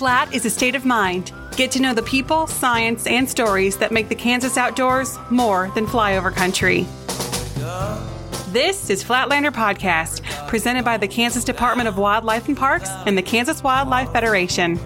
[0.00, 1.30] Flat is a state of mind.
[1.58, 5.84] Get to know the people, science, and stories that make the Kansas outdoors more than
[5.84, 6.86] flyover country.
[8.48, 13.20] This is Flatlander Podcast, presented by the Kansas Department of Wildlife and Parks and the
[13.20, 14.80] Kansas Wildlife Federation.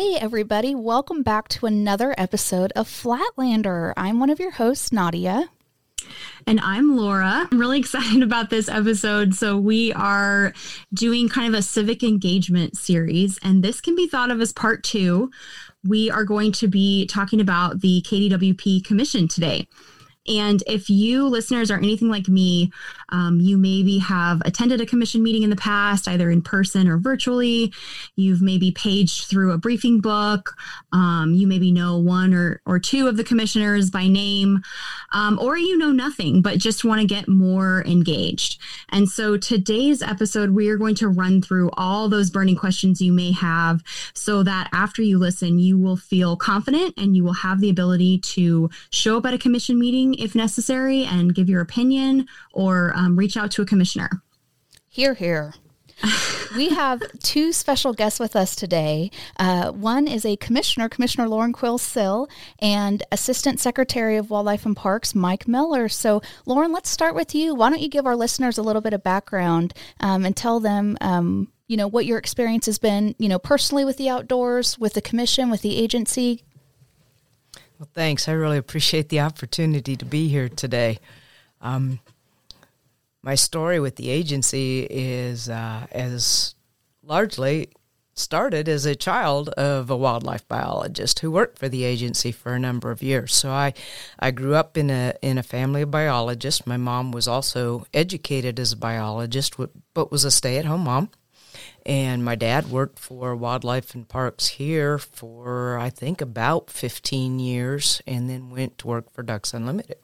[0.00, 3.92] Hey, everybody, welcome back to another episode of Flatlander.
[3.98, 5.50] I'm one of your hosts, Nadia.
[6.46, 7.46] And I'm Laura.
[7.52, 9.34] I'm really excited about this episode.
[9.34, 10.54] So, we are
[10.94, 14.84] doing kind of a civic engagement series, and this can be thought of as part
[14.84, 15.30] two.
[15.84, 19.68] We are going to be talking about the KDWP Commission today.
[20.30, 22.70] And if you listeners are anything like me,
[23.08, 26.98] um, you maybe have attended a commission meeting in the past, either in person or
[26.98, 27.72] virtually.
[28.14, 30.56] You've maybe paged through a briefing book.
[30.92, 34.62] Um, you maybe know one or, or two of the commissioners by name,
[35.12, 38.60] um, or you know nothing, but just want to get more engaged.
[38.90, 43.12] And so today's episode, we are going to run through all those burning questions you
[43.12, 43.82] may have
[44.14, 48.18] so that after you listen, you will feel confident and you will have the ability
[48.18, 53.16] to show up at a commission meeting if necessary and give your opinion or um,
[53.16, 54.10] reach out to a commissioner.
[54.88, 55.54] Here, here.
[56.56, 59.10] we have two special guests with us today.
[59.38, 64.76] Uh, one is a commissioner, Commissioner Lauren Queal Sill, and Assistant Secretary of Wildlife and
[64.76, 65.88] Parks, Mike Miller.
[65.88, 67.54] So, Lauren, let's start with you.
[67.54, 70.96] Why don't you give our listeners a little bit of background um, and tell them,
[71.00, 74.94] um, you know, what your experience has been, you know, personally with the outdoors, with
[74.94, 76.44] the commission, with the agency?
[77.80, 78.28] Well, thanks.
[78.28, 80.98] I really appreciate the opportunity to be here today.
[81.62, 81.98] Um,
[83.22, 86.54] my story with the agency is uh, as
[87.02, 87.70] largely
[88.12, 92.58] started as a child of a wildlife biologist who worked for the agency for a
[92.58, 93.34] number of years.
[93.34, 93.72] So I,
[94.18, 96.66] I grew up in a in a family of biologists.
[96.66, 99.54] My mom was also educated as a biologist,
[99.94, 101.08] but was a stay at home mom.
[101.90, 108.00] And my dad worked for Wildlife and Parks here for I think about 15 years,
[108.06, 109.96] and then went to work for Ducks Unlimited.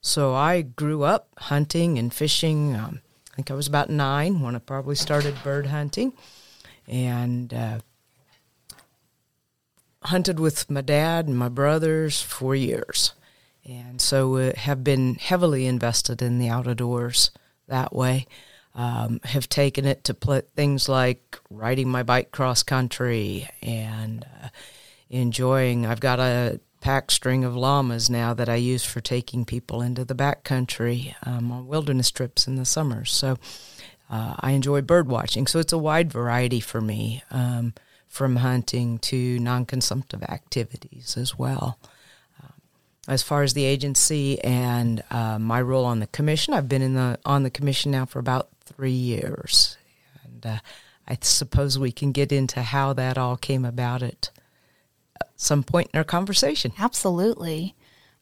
[0.00, 2.76] So I grew up hunting and fishing.
[2.76, 3.00] Um,
[3.32, 6.12] I think I was about nine when I probably started bird hunting,
[6.86, 7.78] and uh,
[10.04, 13.12] hunted with my dad and my brothers for years,
[13.68, 17.32] and so uh, have been heavily invested in the outdoors
[17.66, 18.28] that way.
[18.74, 24.48] Um, have taken it to pl- things like riding my bike cross country and uh,
[25.10, 25.84] enjoying.
[25.84, 30.04] I've got a pack string of llamas now that I use for taking people into
[30.04, 33.04] the backcountry um, on wilderness trips in the summer.
[33.04, 33.38] So
[34.10, 35.46] uh, I enjoy bird watching.
[35.46, 37.72] So it's a wide variety for me, um,
[38.08, 41.78] from hunting to non consumptive activities as well.
[42.42, 42.52] Um,
[43.08, 46.94] as far as the agency and uh, my role on the commission, I've been in
[46.94, 49.76] the on the commission now for about three years,
[50.24, 50.58] and uh,
[51.06, 54.30] I suppose we can get into how that all came about at
[55.36, 56.72] some point in our conversation.
[56.78, 57.74] Absolutely.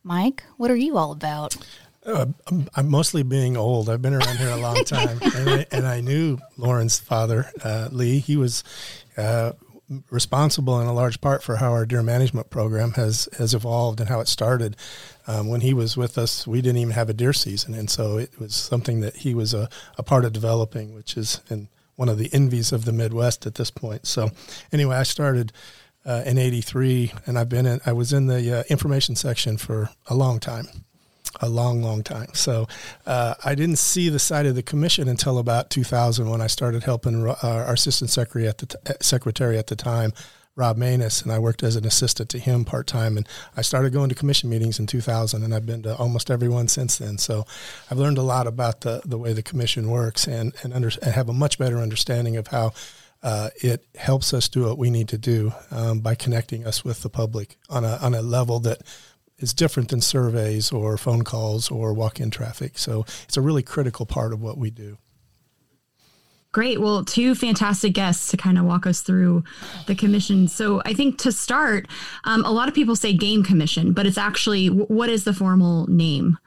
[0.03, 1.57] Mike, what are you all about?
[2.05, 3.91] Uh, I'm, I'm, mostly being old.
[3.91, 7.89] I've been around here a long time, and, I, and I knew Lauren's father, uh,
[7.93, 8.21] Lee.
[8.21, 8.65] He was
[9.19, 9.53] uh,
[10.11, 14.09] responsible in a large part for how our deer management program has has evolved and
[14.09, 14.77] how it started.
[15.27, 18.17] Um, when he was with us, we didn't even have a deer season, and so
[18.17, 19.69] it was something that he was a,
[19.99, 23.57] a part of developing, which is in one of the envies of the Midwest at
[23.57, 24.07] this point.
[24.07, 24.31] So,
[24.73, 25.53] anyway, I started
[26.05, 27.81] uh, in '83, and I've been in.
[27.85, 30.67] I was in the uh, information section for a long time,
[31.41, 32.29] a long, long time.
[32.35, 32.67] So
[33.07, 36.85] uh, I didn't see the side of the commission until about 2000 when I started
[36.85, 40.13] helping uh, our assistant secretary at the t- uh, secretary at the time.
[40.57, 43.17] Rob Manes, and I worked as an assistant to him part time.
[43.17, 43.27] And
[43.57, 46.69] I started going to commission meetings in 2000, and I've been to almost every one
[46.69, 47.19] since then.
[47.19, 47.47] So
[47.91, 51.15] I've learned a lot about the, the way the commission works and, and, under, and
[51.15, 52.73] have a much better understanding of how
[53.23, 57.03] uh, it helps us do what we need to do um, by connecting us with
[57.03, 58.83] the public on a, on a level that
[59.41, 62.79] is different than surveys or phone calls or walk-in traffic.
[62.79, 64.99] So it's a really critical part of what we do.
[66.53, 66.81] Great.
[66.81, 69.45] Well, two fantastic guests to kind of walk us through
[69.87, 70.49] the commission.
[70.49, 71.87] So, I think to start,
[72.25, 75.87] um, a lot of people say game commission, but it's actually what is the formal
[75.87, 76.39] name?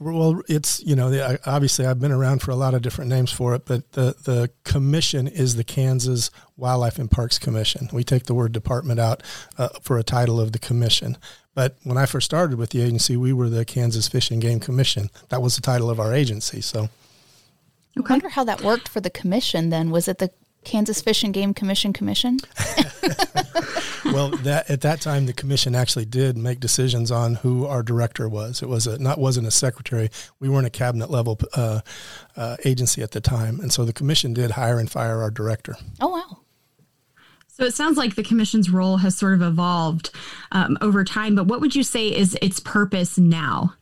[0.00, 3.54] Well, it's you know obviously I've been around for a lot of different names for
[3.56, 7.88] it, but the the commission is the Kansas Wildlife and Parks Commission.
[7.92, 9.24] We take the word department out
[9.56, 11.16] uh, for a title of the commission.
[11.54, 14.60] But when I first started with the agency, we were the Kansas Fish and Game
[14.60, 15.10] Commission.
[15.30, 16.60] That was the title of our agency.
[16.60, 16.88] So
[17.96, 19.90] I wonder how that worked for the commission then.
[19.90, 20.30] Was it the
[20.62, 22.38] Kansas Fish and Game Commission Commission?
[24.04, 28.28] well, that at that time the commission actually did make decisions on who our director
[28.28, 28.62] was.
[28.62, 30.10] It was a not wasn't a secretary.
[30.40, 31.80] We weren't a cabinet level uh,
[32.36, 35.76] uh, agency at the time, and so the commission did hire and fire our director.
[36.00, 36.38] Oh wow.
[37.48, 40.10] So it sounds like the commission's role has sort of evolved
[40.52, 43.74] um, over time, but what would you say is its purpose now?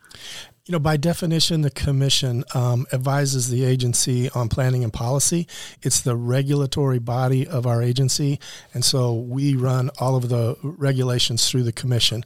[0.67, 5.47] You know, by definition, the commission um, advises the agency on planning and policy.
[5.83, 8.41] It's the regulatory body of our agency,
[8.75, 12.25] and so we run all of the regulations through the commission,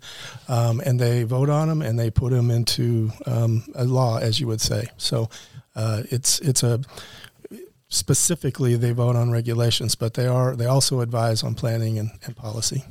[0.49, 4.41] um, and they vote on them and they put them into um, a law, as
[4.41, 4.89] you would say.
[4.97, 5.29] So
[5.77, 6.81] uh, it's it's a
[7.89, 12.35] specifically they vote on regulations, but they are they also advise on planning and, and
[12.35, 12.85] policy.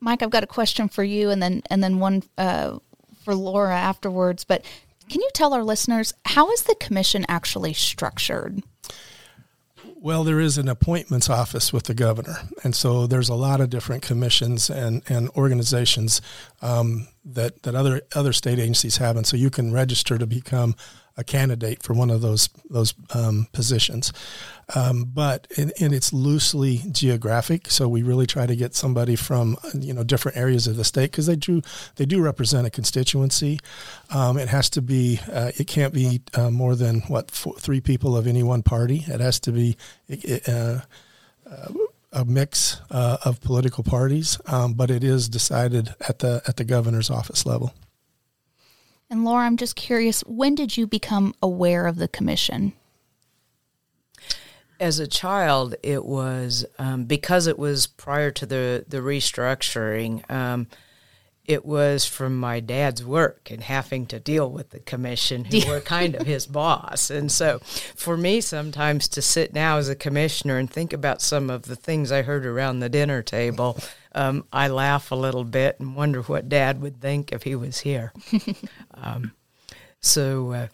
[0.00, 2.78] Mike, I've got a question for you, and then and then one uh,
[3.26, 4.44] for Laura afterwards.
[4.44, 4.64] But
[5.10, 8.62] can you tell our listeners how is the commission actually structured?
[9.96, 13.68] Well, there is an appointments office with the governor, and so there's a lot of
[13.68, 16.20] different commissions and, and organizations
[16.62, 20.76] um, that that other other state agencies have, and so you can register to become
[21.16, 24.12] a candidate for one of those those um, positions.
[24.74, 29.56] Um, but and, and it's loosely geographic, so we really try to get somebody from
[29.74, 31.62] you know different areas of the state because they do
[31.96, 33.58] they do represent a constituency.
[34.10, 37.80] Um, it has to be uh, it can't be uh, more than what four, three
[37.80, 39.04] people of any one party.
[39.06, 39.76] It has to be.
[40.48, 40.80] Uh,
[41.48, 41.68] uh,
[42.12, 46.64] a mix uh, of political parties, um, but it is decided at the at the
[46.64, 47.74] governor's office level.
[49.08, 52.72] And Laura, I'm just curious, when did you become aware of the commission?
[54.78, 60.28] As a child, it was um, because it was prior to the the restructuring.
[60.30, 60.66] Um,
[61.46, 65.80] it was from my dad's work and having to deal with the commission, who were
[65.96, 67.08] kind of his boss.
[67.08, 67.60] And so,
[67.94, 71.76] for me, sometimes to sit now as a commissioner and think about some of the
[71.76, 73.78] things I heard around the dinner table
[74.16, 77.80] um, I laugh a little bit and wonder what Dad would think if he was
[77.80, 78.12] here.
[78.94, 79.32] um,
[80.00, 80.68] so, uh,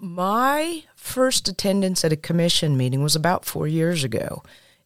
[0.00, 4.42] my first attendance at a commission meeting was about four years ago.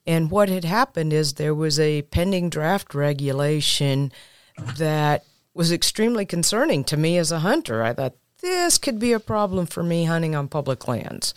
[0.07, 4.13] And what had happened is there was a pending draft regulation
[4.77, 5.25] that
[5.55, 7.83] was extremely concerning to me as a hunter.
[7.83, 11.33] I thought this could be a problem for me hunting on public lands.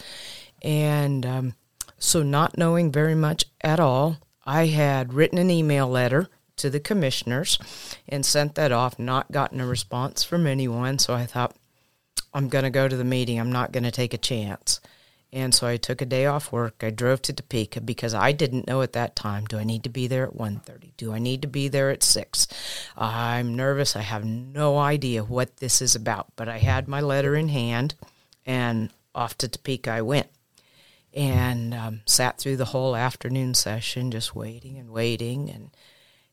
[0.62, 1.56] And um,
[1.98, 6.80] so, not knowing very much at all, I had written an email letter to the
[6.80, 7.60] commissioners
[8.08, 11.00] and sent that off, not gotten a response from anyone.
[11.00, 11.56] So I thought,
[12.34, 13.40] I'm going to go to the meeting.
[13.40, 14.80] I'm not going to take a chance.
[15.34, 16.82] And so I took a day off work.
[16.82, 19.90] I drove to Topeka because I didn't know at that time, do I need to
[19.90, 20.92] be there at 1.30?
[20.96, 22.48] Do I need to be there at 6?
[22.96, 23.98] I'm nervous.
[23.98, 26.28] I have no idea what this is about.
[26.38, 27.96] But I had my letter in hand
[28.46, 30.28] and off to Topeka I went
[31.18, 35.50] and um, sat through the whole afternoon session just waiting and waiting.
[35.50, 35.72] And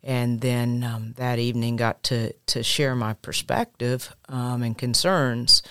[0.02, 5.62] and then um, that evening got to to share my perspective um, and concerns.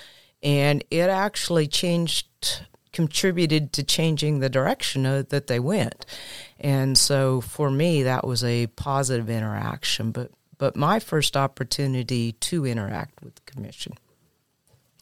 [0.42, 2.28] And it actually changed
[2.92, 6.06] contributed to changing the direction that they went.
[6.60, 12.66] And so for me that was a positive interaction but but my first opportunity to
[12.66, 13.94] interact with the commission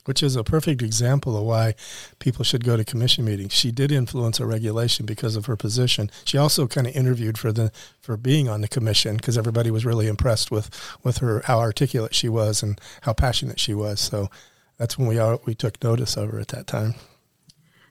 [0.06, 1.76] which is a perfect example of why
[2.20, 3.54] people should go to commission meetings.
[3.54, 6.10] She did influence a regulation because of her position.
[6.26, 9.86] She also kind of interviewed for the for being on the commission because everybody was
[9.86, 10.70] really impressed with
[11.04, 14.00] with her how articulate she was and how passionate she was.
[14.00, 14.30] So
[14.78, 16.96] that's when we all, we took notice of her at that time.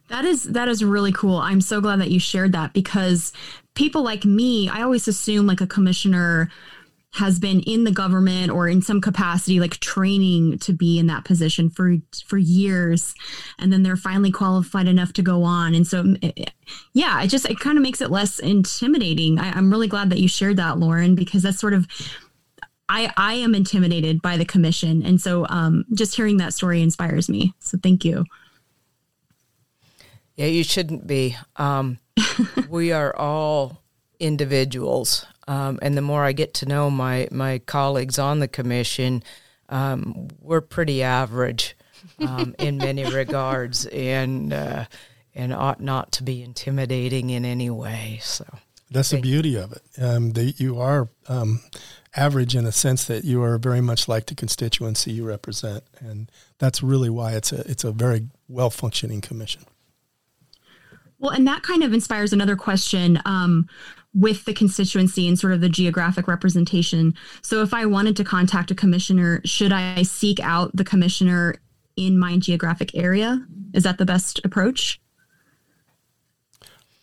[0.09, 1.37] That is that is really cool.
[1.37, 3.33] I'm so glad that you shared that because
[3.75, 6.51] people like me, I always assume like a commissioner
[7.13, 11.25] has been in the government or in some capacity like training to be in that
[11.25, 13.15] position for for years
[13.59, 16.15] and then they're finally qualified enough to go on and so
[16.93, 20.21] yeah it just it kind of makes it less intimidating I, i'm really glad that
[20.21, 21.87] you shared that lauren because that's sort of
[22.91, 25.07] I, I am intimidated by the commission.
[25.07, 27.55] And so um, just hearing that story inspires me.
[27.61, 28.25] So thank you.
[30.35, 31.37] Yeah, you shouldn't be.
[31.55, 31.99] Um,
[32.69, 33.81] we are all
[34.19, 35.25] individuals.
[35.51, 39.25] Um, and the more I get to know my, my colleagues on the commission,
[39.69, 41.77] um, we're pretty average
[42.21, 44.85] um, in many regards and, uh,
[45.35, 48.21] and ought not to be intimidating in any way.
[48.23, 48.45] So
[48.93, 49.83] that's the beauty of it.
[50.01, 51.63] Um, you are um,
[52.15, 56.31] average in a sense that you are very much like the constituency you represent, and
[56.59, 59.63] that's really why it's a it's a very well functioning commission.
[61.21, 63.21] Well, and that kind of inspires another question.
[63.25, 63.69] Um,
[64.13, 67.15] with the constituency and sort of the geographic representation.
[67.43, 71.61] So if I wanted to contact a commissioner, should I seek out the commissioner
[71.97, 73.47] in my geographic area.
[73.75, 75.01] Is that the best approach?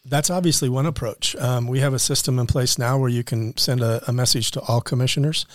[0.06, 1.36] That's obviously one approach.
[1.36, 4.52] Um, we have a system in place now where you can send a, a message
[4.52, 5.46] to all commissioners.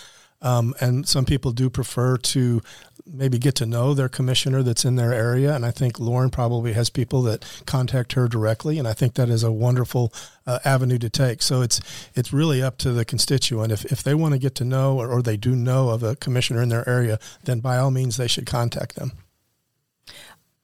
[0.42, 2.60] Um, and some people do prefer to
[3.06, 5.54] maybe get to know their commissioner that's in their area.
[5.54, 8.78] And I think Lauren probably has people that contact her directly.
[8.78, 10.12] And I think that is a wonderful
[10.46, 11.42] uh, avenue to take.
[11.42, 11.80] So it's
[12.14, 13.72] it's really up to the constituent.
[13.72, 16.16] If, if they want to get to know or, or they do know of a
[16.16, 19.12] commissioner in their area, then by all means they should contact them.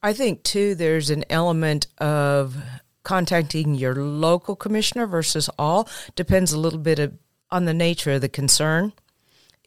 [0.03, 2.57] I think too there's an element of
[3.03, 7.15] contacting your local commissioner versus all depends a little bit of,
[7.51, 8.93] on the nature of the concern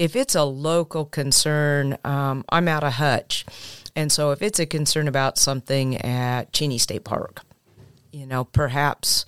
[0.02, 3.46] if it's a local concern, um, I'm out of Hutch.
[3.96, 7.42] And so if it's a concern about something at Cheney State Park,
[8.12, 9.28] you know, perhaps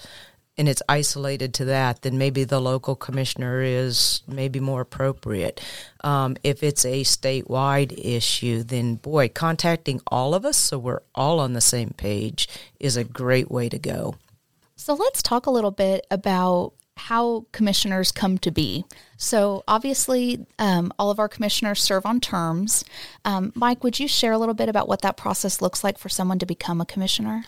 [0.58, 5.62] and it's isolated to that, then maybe the local commissioner is maybe more appropriate.
[6.04, 11.40] Um, if it's a statewide issue, then boy, contacting all of us so we're all
[11.40, 12.50] on the same page
[12.80, 14.16] is a great way to go.
[14.76, 18.86] So let's talk a little bit about how commissioners come to be.
[19.18, 22.84] So, obviously, um, all of our commissioners serve on terms.
[23.26, 26.10] Um, Mike, would you share a little bit about what that process looks like for
[26.10, 27.46] someone to become a commissioner?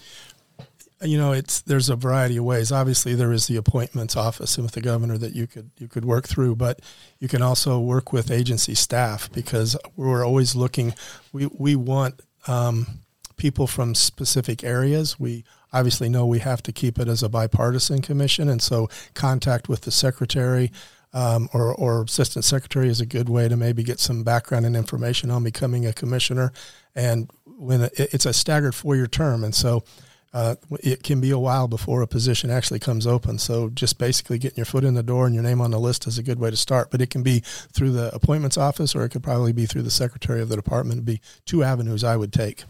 [1.02, 2.72] You know, it's there's a variety of ways.
[2.72, 6.28] Obviously, there is the appointments office with the governor that you could you could work
[6.28, 6.80] through, but
[7.20, 10.96] you can also work with agency staff because we're always looking.
[11.34, 13.02] We we want um,
[13.38, 15.20] people from specific areas.
[15.20, 19.70] We obviously know we have to keep it as a bipartisan commission, and so contact
[19.70, 20.72] with the secretary
[21.14, 24.76] um, or, or assistant secretary is a good way to maybe get some background and
[24.76, 26.52] information on becoming a commissioner.
[26.94, 29.86] And when it, it's a staggered four-year term, and so
[30.34, 33.40] uh, it can be a while before a position actually comes open.
[33.40, 36.08] So just basically getting your foot in the door and your name on the list
[36.08, 36.92] is a good way to start.
[36.92, 39.92] But it can be through the appointments office, or it could probably be through the
[39.92, 40.98] secretary of the department.
[40.98, 42.66] It'd be two avenues I would take.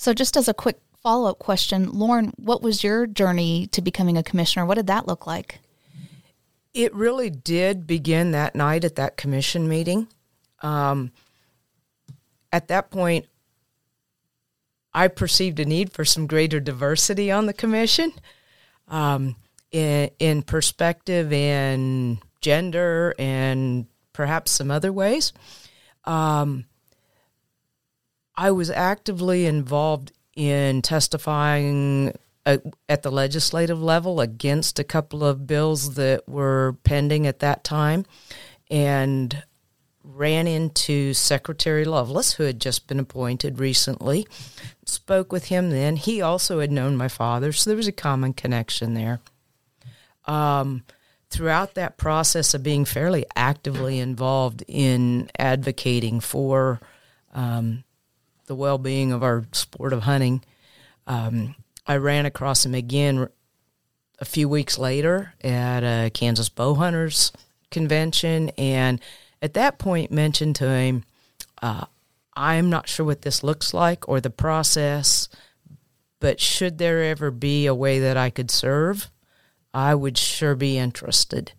[0.00, 4.16] So just as a quick follow up question, Lauren, what was your journey to becoming
[4.16, 4.64] a commissioner?
[4.64, 5.58] What did that look like?
[6.72, 10.08] It really did begin that night at that commission meeting.
[10.62, 11.12] Um,
[12.50, 13.26] at that point,
[14.94, 18.14] I perceived a need for some greater diversity on the commission
[18.88, 19.36] um,
[19.70, 25.34] in, in perspective and gender and perhaps some other ways.
[26.06, 26.64] Um,
[28.40, 32.14] I was actively involved in testifying
[32.46, 32.56] uh,
[32.88, 38.06] at the legislative level against a couple of bills that were pending at that time
[38.70, 39.42] and
[40.02, 44.26] ran into Secretary Loveless, who had just been appointed recently.
[44.86, 45.96] Spoke with him then.
[45.96, 49.20] He also had known my father, so there was a common connection there.
[50.24, 50.84] Um,
[51.28, 56.80] throughout that process of being fairly actively involved in advocating for
[57.34, 57.84] um,
[58.50, 60.42] the well being of our sport of hunting.
[61.06, 61.54] Um,
[61.86, 63.28] I ran across him again
[64.18, 67.30] a few weeks later at a Kansas bow hunters
[67.70, 69.00] convention, and
[69.40, 71.04] at that point mentioned to him,
[71.62, 71.84] uh,
[72.34, 75.28] "I'm not sure what this looks like or the process,
[76.18, 79.12] but should there ever be a way that I could serve,
[79.72, 81.52] I would sure be interested."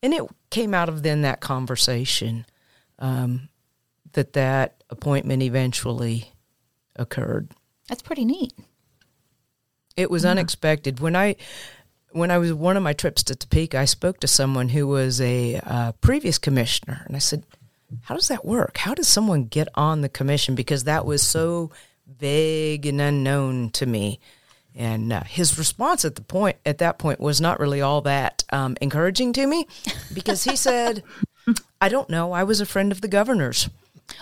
[0.00, 2.46] And it came out of then that conversation
[3.00, 3.49] um,
[4.12, 6.32] that that appointment eventually
[6.96, 7.50] occurred.
[7.88, 8.52] That's pretty neat.
[9.96, 10.30] It was yeah.
[10.30, 11.00] unexpected.
[11.00, 11.36] When I
[12.12, 15.20] when I was one of my trips to Topeka, I spoke to someone who was
[15.20, 17.44] a uh, previous commissioner, and I said,
[18.02, 18.78] "How does that work?
[18.78, 21.70] How does someone get on the commission?" Because that was so
[22.06, 24.20] vague and unknown to me.
[24.74, 28.44] And uh, his response at the point at that point was not really all that
[28.52, 29.66] um, encouraging to me,
[30.14, 31.02] because he said,
[31.80, 32.32] "I don't know.
[32.32, 33.68] I was a friend of the governor's."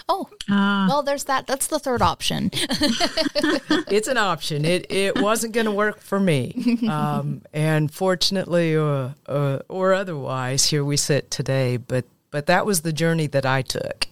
[0.09, 1.47] Oh, uh, well, there's that.
[1.47, 2.51] That's the third option.
[2.53, 4.65] it's an option.
[4.65, 10.67] It it wasn't going to work for me, um, and fortunately, uh, uh, or otherwise,
[10.67, 11.77] here we sit today.
[11.77, 14.07] But but that was the journey that I took.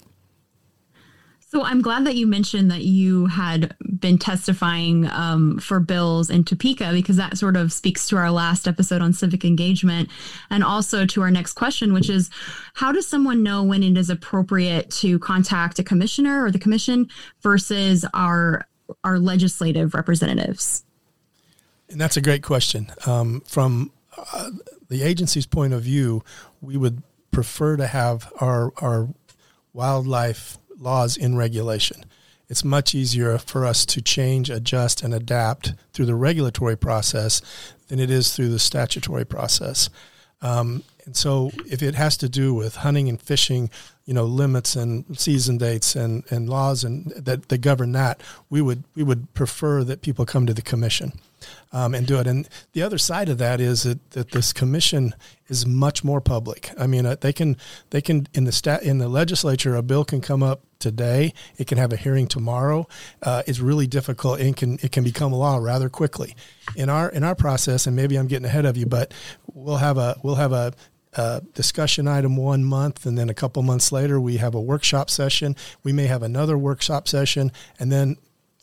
[1.49, 6.43] So I'm glad that you mentioned that you had been testifying um, for bills in
[6.43, 10.09] Topeka because that sort of speaks to our last episode on civic engagement
[10.51, 12.31] and also to our next question, which is
[12.75, 17.09] how does someone know when it is appropriate to contact a commissioner or the commission
[17.43, 18.67] versus our
[19.05, 20.85] our legislative representatives?
[21.89, 22.93] And that's a great question.
[23.07, 23.93] Um, from
[24.33, 24.51] uh,
[24.89, 26.25] the agency's point of view,
[26.61, 29.11] we would prefer to have our our
[29.73, 32.05] wildlife laws in regulation.
[32.49, 37.43] It's much easier for us to change, adjust, and adapt through the regulatory process
[37.89, 39.91] than it is through the statutory process.
[40.43, 43.71] Um, and so, if it has to do with hunting and fishing,
[44.07, 48.63] you know limits and season dates and, and laws and that, that govern that, we
[48.63, 51.13] would we would prefer that people come to the commission
[51.73, 52.27] um, and do it.
[52.27, 55.15] And the other side of that is that, that this commission
[55.49, 56.71] is much more public.
[56.79, 57.57] I mean, uh, they can
[57.91, 61.33] they can in the stat in the legislature a bill can come up today.
[61.59, 62.87] It can have a hearing tomorrow.
[63.23, 66.37] Uh, it's really difficult and can it can become law rather quickly.
[66.77, 69.13] In our in our process, and maybe I'm getting ahead of you, but
[69.53, 70.73] we'll have a we'll have a
[71.17, 75.11] uh, discussion item one month, and then a couple months later, we have a workshop
[75.11, 75.57] session.
[75.83, 78.17] We may have another workshop session, and then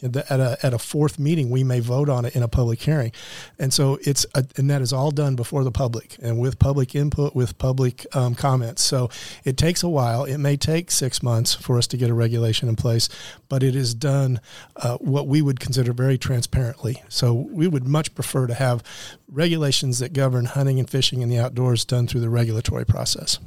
[0.03, 3.11] at a, at a fourth meeting, we may vote on it in a public hearing.
[3.57, 6.95] And so it's, a, and that is all done before the public and with public
[6.95, 8.81] input, with public um, comments.
[8.81, 9.09] So
[9.43, 10.25] it takes a while.
[10.25, 13.09] It may take six months for us to get a regulation in place,
[13.49, 14.41] but it is done
[14.75, 17.01] uh, what we would consider very transparently.
[17.09, 18.83] So we would much prefer to have
[19.27, 23.39] regulations that govern hunting and fishing in the outdoors done through the regulatory process.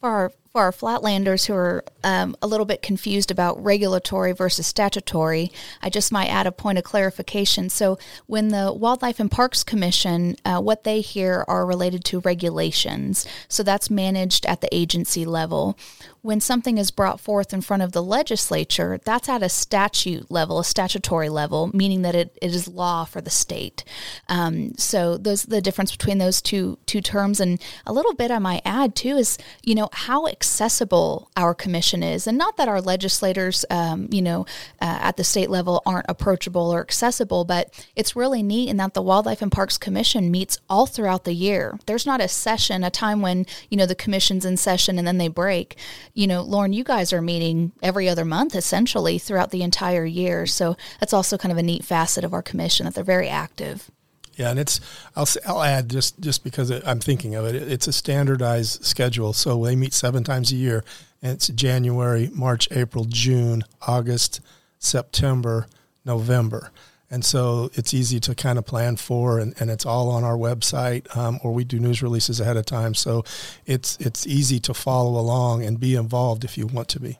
[0.00, 4.66] For our for our flatlanders who are um, a little bit confused about regulatory versus
[4.66, 7.70] statutory, I just might add a point of clarification.
[7.70, 13.26] So, when the Wildlife and Parks Commission, uh, what they hear are related to regulations.
[13.48, 15.78] So, that's managed at the agency level
[16.22, 20.60] when something is brought forth in front of the legislature, that's at a statute level,
[20.60, 23.84] a statutory level, meaning that it, it is law for the state.
[24.28, 28.38] Um, so those the difference between those two two terms, and a little bit I
[28.38, 32.80] might add too is you know how accessible our commission is, and not that our
[32.80, 34.42] legislators, um, you know,
[34.80, 38.94] uh, at the state level aren't approachable or accessible, but it's really neat in that
[38.94, 41.78] the Wildlife and Parks Commission meets all throughout the year.
[41.86, 45.18] There's not a session, a time when you know the commission's in session and then
[45.18, 45.76] they break
[46.14, 50.46] you know, Lauren, you guys are meeting every other month essentially throughout the entire year.
[50.46, 53.90] So that's also kind of a neat facet of our commission that they're very active.
[54.36, 54.80] Yeah, and it's
[55.14, 57.54] I'll I'll add just just because I'm thinking of it.
[57.54, 60.84] It's a standardized schedule, so they meet seven times a year,
[61.22, 64.40] and it's January, March, April, June, August,
[64.78, 65.66] September,
[66.04, 66.70] November.
[67.10, 70.36] And so it's easy to kind of plan for and, and it's all on our
[70.36, 72.94] website um, or we do news releases ahead of time.
[72.94, 73.22] So
[73.66, 77.18] it's it's easy to follow along and be involved if you want to be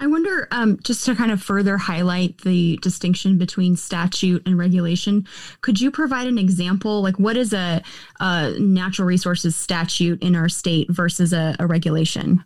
[0.00, 5.26] I wonder, um, just to kind of further highlight the distinction between statute and regulation,
[5.60, 7.00] could you provide an example?
[7.00, 7.80] Like, what is a,
[8.18, 12.44] a natural resources statute in our state versus a, a regulation?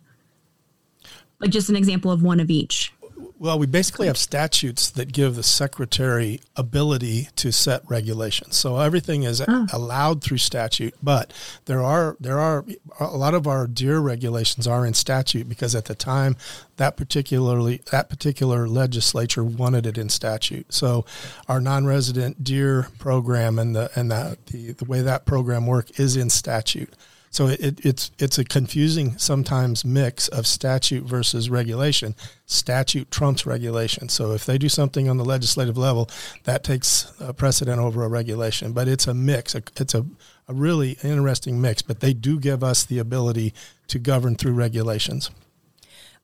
[1.39, 2.93] Like, just an example of one of each.
[3.39, 8.57] Well, we basically have statutes that give the secretary ability to set regulations.
[8.57, 9.65] So everything is oh.
[9.71, 11.31] allowed through statute, but
[11.63, 12.65] there are there are
[12.99, 16.35] a lot of our deer regulations are in statute because at the time
[16.75, 20.73] that particularly that particular legislature wanted it in statute.
[20.73, 21.05] So
[21.47, 26.17] our non-resident deer program and the and the, the, the way that program work is
[26.17, 26.93] in statute.
[27.31, 32.15] So it, it's it's a confusing sometimes mix of statute versus regulation.
[32.45, 34.09] Statute trumps regulation.
[34.09, 36.09] So if they do something on the legislative level,
[36.45, 38.73] that takes precedent over a regulation.
[38.73, 39.55] But it's a mix.
[39.55, 40.05] It's a,
[40.47, 41.81] a really interesting mix.
[41.81, 43.53] But they do give us the ability
[43.87, 45.29] to govern through regulations.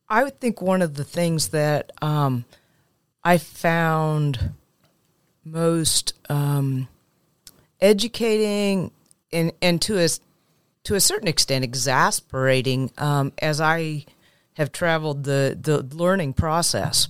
[0.09, 2.45] I would think one of the things that um,
[3.23, 4.53] I found
[5.43, 6.87] most um,
[7.81, 8.91] educating
[9.31, 10.09] and, and to a
[10.85, 14.05] to a certain extent exasperating um, as I
[14.53, 17.07] have traveled the, the learning process.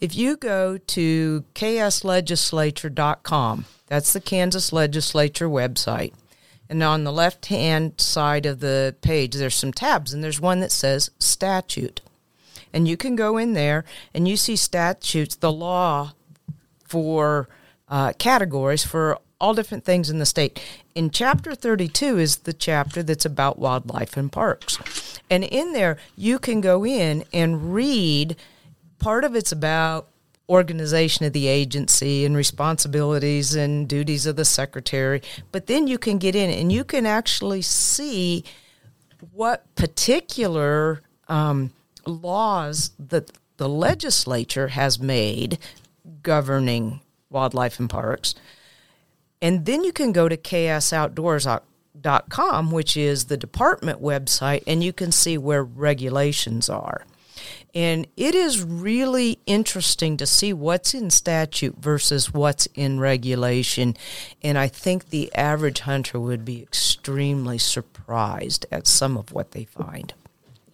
[0.00, 6.12] If you go to kslegislature.com, that's the Kansas Legislature website,
[6.68, 10.60] and on the left hand side of the page, there's some tabs, and there's one
[10.60, 12.02] that says statute.
[12.72, 16.12] And you can go in there and you see statutes, the law
[16.84, 17.48] for
[17.88, 20.60] uh, categories for all different things in the state.
[20.94, 24.78] In chapter 32 is the chapter that's about wildlife and parks.
[25.28, 28.36] And in there, you can go in and read
[28.98, 30.08] part of it's about
[30.48, 35.20] organization of the agency and responsibilities and duties of the secretary.
[35.52, 38.44] But then you can get in and you can actually see
[39.32, 41.72] what particular um,
[42.06, 45.58] laws that the legislature has made
[46.22, 48.34] governing wildlife and parks
[49.40, 55.12] and then you can go to ksoutdoors.com, which is the department website, and you can
[55.12, 57.04] see where regulations are.
[57.74, 63.94] And it is really interesting to see what's in statute versus what's in regulation.
[64.42, 69.64] And I think the average hunter would be extremely surprised at some of what they
[69.64, 70.14] find.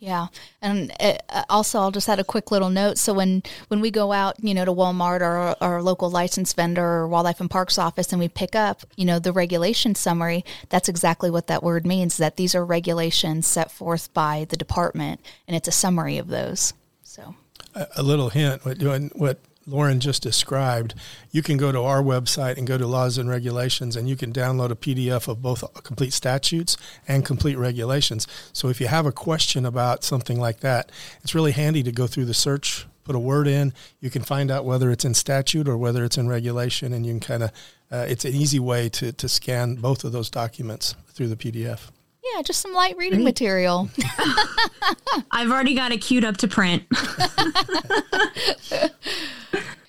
[0.03, 0.27] Yeah,
[0.61, 2.99] and it, uh, also I'll just add a quick little note.
[2.99, 6.83] So when when we go out, you know, to Walmart or our local license vendor
[6.83, 10.89] or Wildlife and Parks office, and we pick up, you know, the regulation summary, that's
[10.89, 12.17] exactly what that word means.
[12.17, 16.75] That these are regulations set forth by the department, and it's a summary of those.
[17.05, 17.37] So
[17.77, 18.83] a, a little hint: what
[19.15, 20.95] what Lauren just described,
[21.31, 24.33] you can go to our website and go to laws and regulations, and you can
[24.33, 28.27] download a PDF of both complete statutes and complete regulations.
[28.53, 30.91] So if you have a question about something like that,
[31.23, 33.73] it's really handy to go through the search, put a word in.
[34.01, 37.13] You can find out whether it's in statute or whether it's in regulation, and you
[37.13, 37.51] can kind of,
[37.91, 41.91] uh, it's an easy way to, to scan both of those documents through the PDF.
[42.23, 43.91] Yeah, just some light reading material.
[45.31, 46.85] I've already got it queued up to print.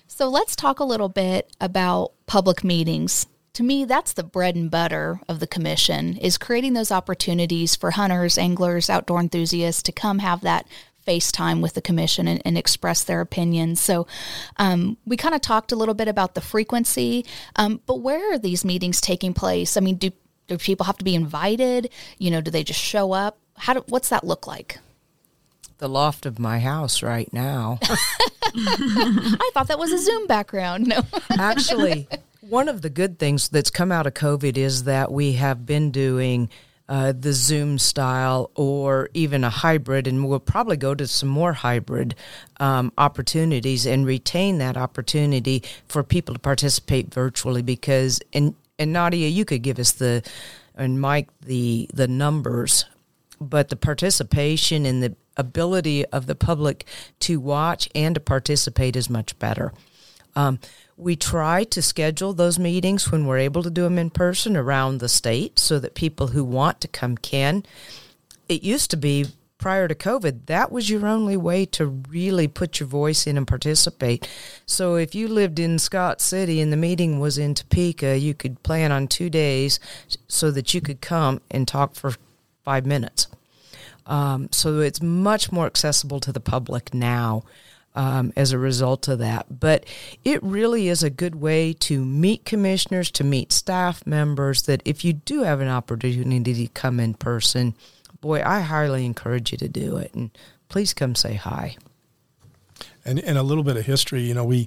[0.08, 3.26] so let's talk a little bit about public meetings.
[3.54, 7.92] To me, that's the bread and butter of the commission is creating those opportunities for
[7.92, 10.66] hunters, anglers, outdoor enthusiasts to come have that
[11.06, 13.80] FaceTime with the commission and, and express their opinions.
[13.80, 14.08] So
[14.56, 18.38] um, we kind of talked a little bit about the frequency, um, but where are
[18.38, 19.76] these meetings taking place?
[19.76, 20.10] I mean, do
[20.46, 21.90] do people have to be invited?
[22.18, 23.38] You know, do they just show up?
[23.56, 24.78] How do, what's that look like?
[25.78, 27.78] The loft of my house right now.
[27.82, 30.86] I thought that was a Zoom background.
[30.86, 31.02] No.
[31.38, 32.08] Actually,
[32.40, 35.90] one of the good things that's come out of COVID is that we have been
[35.90, 36.48] doing
[36.88, 41.54] uh, the Zoom style or even a hybrid, and we'll probably go to some more
[41.54, 42.14] hybrid
[42.60, 49.28] um, opportunities and retain that opportunity for people to participate virtually because, in and Nadia,
[49.28, 50.22] you could give us the
[50.74, 52.84] and Mike the the numbers,
[53.40, 56.84] but the participation and the ability of the public
[57.20, 59.72] to watch and to participate is much better.
[60.36, 60.58] Um,
[60.96, 64.98] we try to schedule those meetings when we're able to do them in person around
[64.98, 67.64] the state so that people who want to come can.
[68.48, 69.26] It used to be
[69.64, 73.46] prior to COVID, that was your only way to really put your voice in and
[73.46, 74.28] participate.
[74.66, 78.62] So if you lived in Scott City and the meeting was in Topeka, you could
[78.62, 79.80] plan on two days
[80.28, 82.12] so that you could come and talk for
[82.62, 83.26] five minutes.
[84.04, 87.42] Um, so it's much more accessible to the public now.
[87.96, 89.60] Um, as a result of that.
[89.60, 89.86] But
[90.24, 95.04] it really is a good way to meet commissioners, to meet staff members, that if
[95.04, 97.76] you do have an opportunity to come in person,
[98.24, 100.14] boy, I highly encourage you to do it.
[100.14, 100.30] And
[100.70, 101.76] please come say hi.
[103.04, 104.66] And, and a little bit of history, you know, we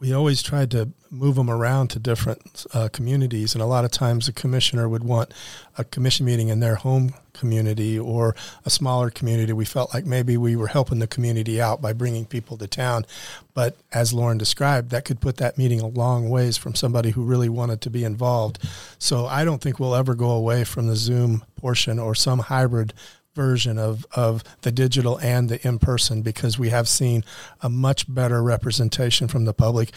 [0.00, 3.90] we always tried to move them around to different uh, communities, and a lot of
[3.90, 5.32] times a commissioner would want
[5.76, 8.34] a commission meeting in their home community or
[8.64, 9.52] a smaller community.
[9.52, 13.06] We felt like maybe we were helping the community out by bringing people to town,
[13.54, 17.24] but as Lauren described, that could put that meeting a long ways from somebody who
[17.24, 18.58] really wanted to be involved.
[18.98, 22.92] So I don't think we'll ever go away from the Zoom portion or some hybrid
[23.38, 27.22] version of, of the digital and the in person because we have seen
[27.60, 29.92] a much better representation from the public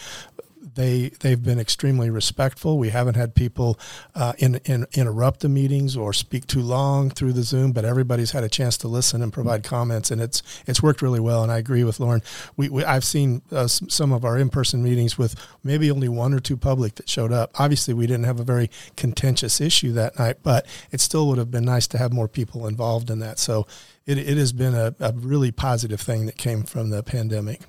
[0.76, 2.78] they they've been extremely respectful.
[2.78, 3.80] We haven't had people
[4.16, 8.32] uh, in, in, interrupt the meetings or speak too long through the Zoom, but everybody's
[8.32, 11.44] had a chance to listen and provide comments, and it's it's worked really well.
[11.44, 12.22] And I agree with Lauren.
[12.58, 16.34] We, we I've seen uh, some of our in person meetings with maybe only one
[16.34, 17.52] or two public that showed up.
[17.60, 21.52] Obviously, we didn't have a very contentious issue that night, but it still would have
[21.52, 23.40] been nice to have more people involved in that.
[23.40, 23.68] So
[24.06, 27.62] it, it has been a, a really positive thing that came from the pandemic.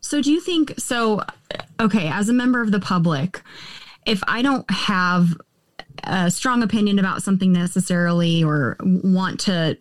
[0.00, 1.22] So do you think so
[1.80, 3.42] okay, as a member of the public,
[4.06, 5.36] if I don't have
[6.04, 9.78] a strong opinion about something necessarily or want to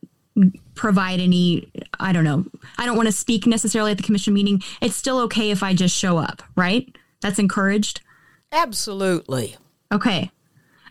[0.73, 2.45] provide any I don't know,
[2.78, 5.73] I don't want to speak necessarily at the commission meeting, it's still okay if I
[5.73, 6.93] just show up, right?
[7.21, 8.01] That's encouraged?
[8.51, 9.56] Absolutely.
[9.91, 10.32] Okay.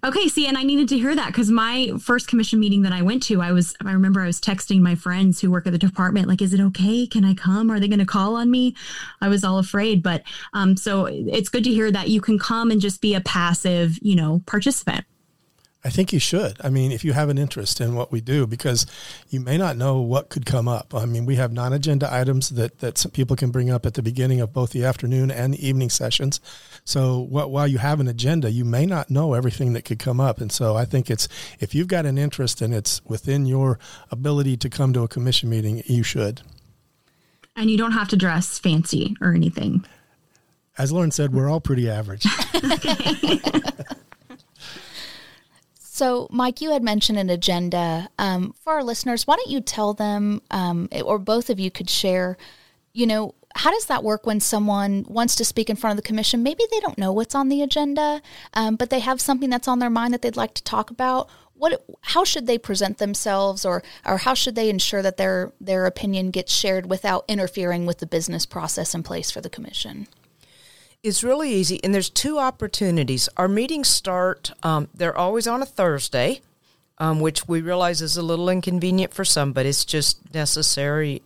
[0.04, 3.00] Okay, see, and I needed to hear that because my first commission meeting that I
[3.00, 5.78] went to, I was, I remember I was texting my friends who work at the
[5.78, 7.06] department, like, is it okay?
[7.06, 7.70] Can I come?
[7.70, 8.76] Are they going to call on me?
[9.22, 10.02] I was all afraid.
[10.02, 13.22] But um, so it's good to hear that you can come and just be a
[13.22, 15.06] passive, you know, participant.
[15.86, 16.56] I think you should.
[16.64, 18.86] I mean, if you have an interest in what we do, because
[19.28, 20.94] you may not know what could come up.
[20.94, 24.02] I mean, we have non-agenda items that that some people can bring up at the
[24.02, 26.40] beginning of both the afternoon and the evening sessions.
[26.86, 30.20] So what, while you have an agenda, you may not know everything that could come
[30.20, 30.40] up.
[30.40, 31.28] And so I think it's
[31.60, 33.78] if you've got an interest and it's within your
[34.10, 36.40] ability to come to a commission meeting, you should.
[37.56, 39.84] And you don't have to dress fancy or anything.
[40.78, 42.26] As Lauren said, we're all pretty average.
[45.94, 48.08] So, Mike, you had mentioned an agenda.
[48.18, 51.88] Um, for our listeners, why don't you tell them, um, or both of you could
[51.88, 52.36] share,
[52.92, 56.08] you know, how does that work when someone wants to speak in front of the
[56.08, 56.42] commission?
[56.42, 58.22] Maybe they don't know what's on the agenda,
[58.54, 61.30] um, but they have something that's on their mind that they'd like to talk about.
[61.54, 65.86] what how should they present themselves or or how should they ensure that their their
[65.86, 70.08] opinion gets shared without interfering with the business process in place for the commission
[71.04, 73.28] it's really easy and there's two opportunities.
[73.36, 76.40] Our meetings start um, they're always on a thursday
[76.98, 81.22] um, which we realize is a little inconvenient for some but it's just necessary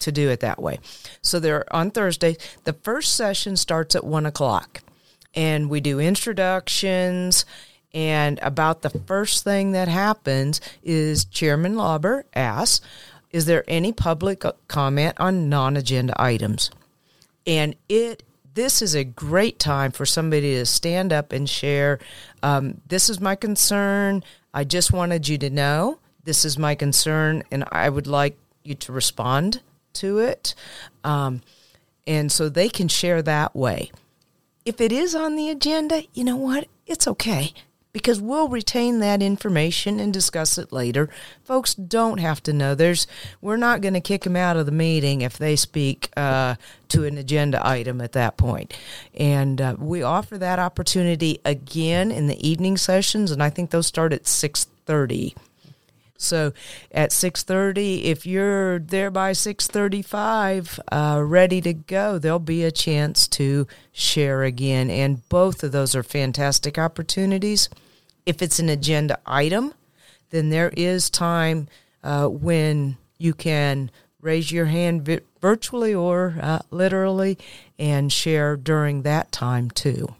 [0.00, 0.80] to do it that way.
[1.22, 2.36] So they're on thursday.
[2.64, 4.82] The first session starts at one o'clock
[5.34, 7.46] and we do introductions
[7.94, 12.84] and about the first thing that happens is Chairman Lauber asks,
[13.30, 16.70] Is there any public comment on non agenda items?
[17.46, 18.22] And it
[18.58, 22.00] this is a great time for somebody to stand up and share.
[22.42, 24.24] Um, this is my concern.
[24.52, 28.74] I just wanted you to know this is my concern, and I would like you
[28.74, 29.62] to respond
[29.94, 30.56] to it.
[31.04, 31.42] Um,
[32.04, 33.92] and so they can share that way.
[34.64, 36.66] If it is on the agenda, you know what?
[36.84, 37.54] It's okay
[37.92, 41.08] because we'll retain that information and discuss it later.
[41.42, 42.74] Folks don't have to know.
[42.74, 43.06] There's
[43.40, 46.56] we're not going to kick them out of the meeting if they speak uh,
[46.88, 48.74] to an agenda item at that point.
[49.14, 53.86] And uh, we offer that opportunity again in the evening sessions, and I think those
[53.86, 55.34] start at six thirty.
[56.18, 56.52] So
[56.90, 63.28] at 6:30, if you're there by 6:35, uh, ready to go, there'll be a chance
[63.28, 64.90] to share again.
[64.90, 67.68] And both of those are fantastic opportunities.
[68.26, 69.74] If it's an agenda item,
[70.30, 71.68] then there is time
[72.02, 77.38] uh, when you can raise your hand vi- virtually or uh, literally
[77.78, 80.14] and share during that time too.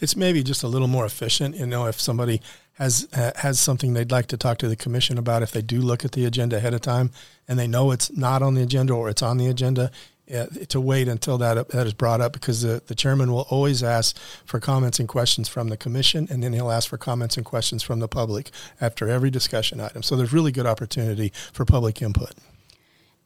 [0.00, 2.42] It's maybe just a little more efficient, you know, if somebody
[2.76, 5.80] has uh, has something they'd like to talk to the commission about if they do
[5.80, 7.10] look at the agenda ahead of time
[7.48, 9.90] and they know it's not on the agenda or it's on the agenda
[10.34, 13.82] uh, to wait until that that is brought up because the, the chairman will always
[13.82, 17.46] ask for comments and questions from the commission and then he'll ask for comments and
[17.46, 20.02] questions from the public after every discussion item.
[20.02, 22.32] So there's really good opportunity for public input.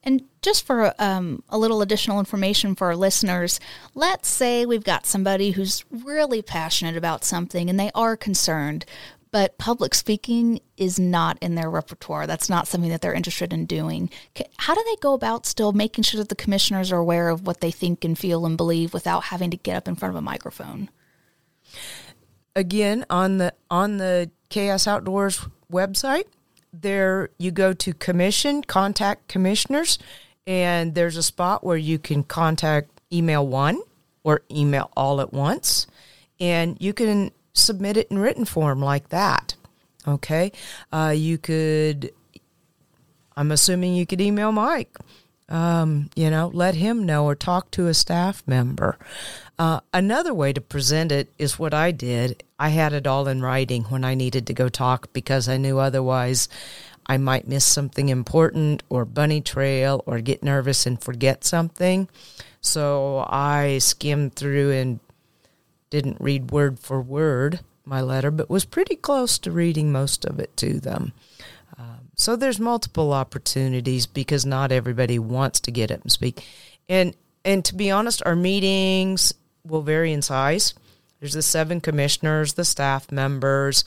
[0.03, 3.61] And just for um, a little additional information for our listeners,
[3.95, 8.87] let's say we've got somebody who's really passionate about something and they are concerned,
[9.31, 12.27] but public speaking is not in their repertoire.
[12.27, 14.11] That's not something that they're interested in doing.
[14.59, 17.61] How do they go about still making sure that the commissioners are aware of what
[17.61, 20.23] they think and feel and believe without having to get up in front of a
[20.23, 20.91] microphone?
[22.57, 26.25] Again, on the on the KS Outdoors website,
[26.73, 29.99] there you go to commission, contact commissioners,
[30.47, 33.81] and there's a spot where you can contact email one
[34.25, 35.87] or email all at once.
[36.41, 39.55] And you can submit it in written form like that.
[40.07, 40.53] Okay.
[40.93, 42.13] Uh, you could,
[43.37, 44.97] I'm assuming you could email Mike.
[45.49, 48.99] Um, you know, let him know or talk to a staff member.
[49.59, 52.45] Uh, another way to present it is what I did.
[52.59, 55.79] I had it all in writing when I needed to go talk because I knew
[55.79, 56.49] otherwise
[57.07, 62.09] I might miss something important or bunny trail or get nervous and forget something.
[62.61, 65.01] So I skimmed through and
[65.91, 70.39] didn't read word for word my letter, but was pretty close to reading most of
[70.39, 71.13] it to them.
[71.77, 76.47] Um, so there's multiple opportunities because not everybody wants to get up and speak.
[76.89, 79.33] And and to be honest, our meetings
[79.67, 80.75] will vary in size.
[81.19, 83.85] There's the seven commissioners, the staff members.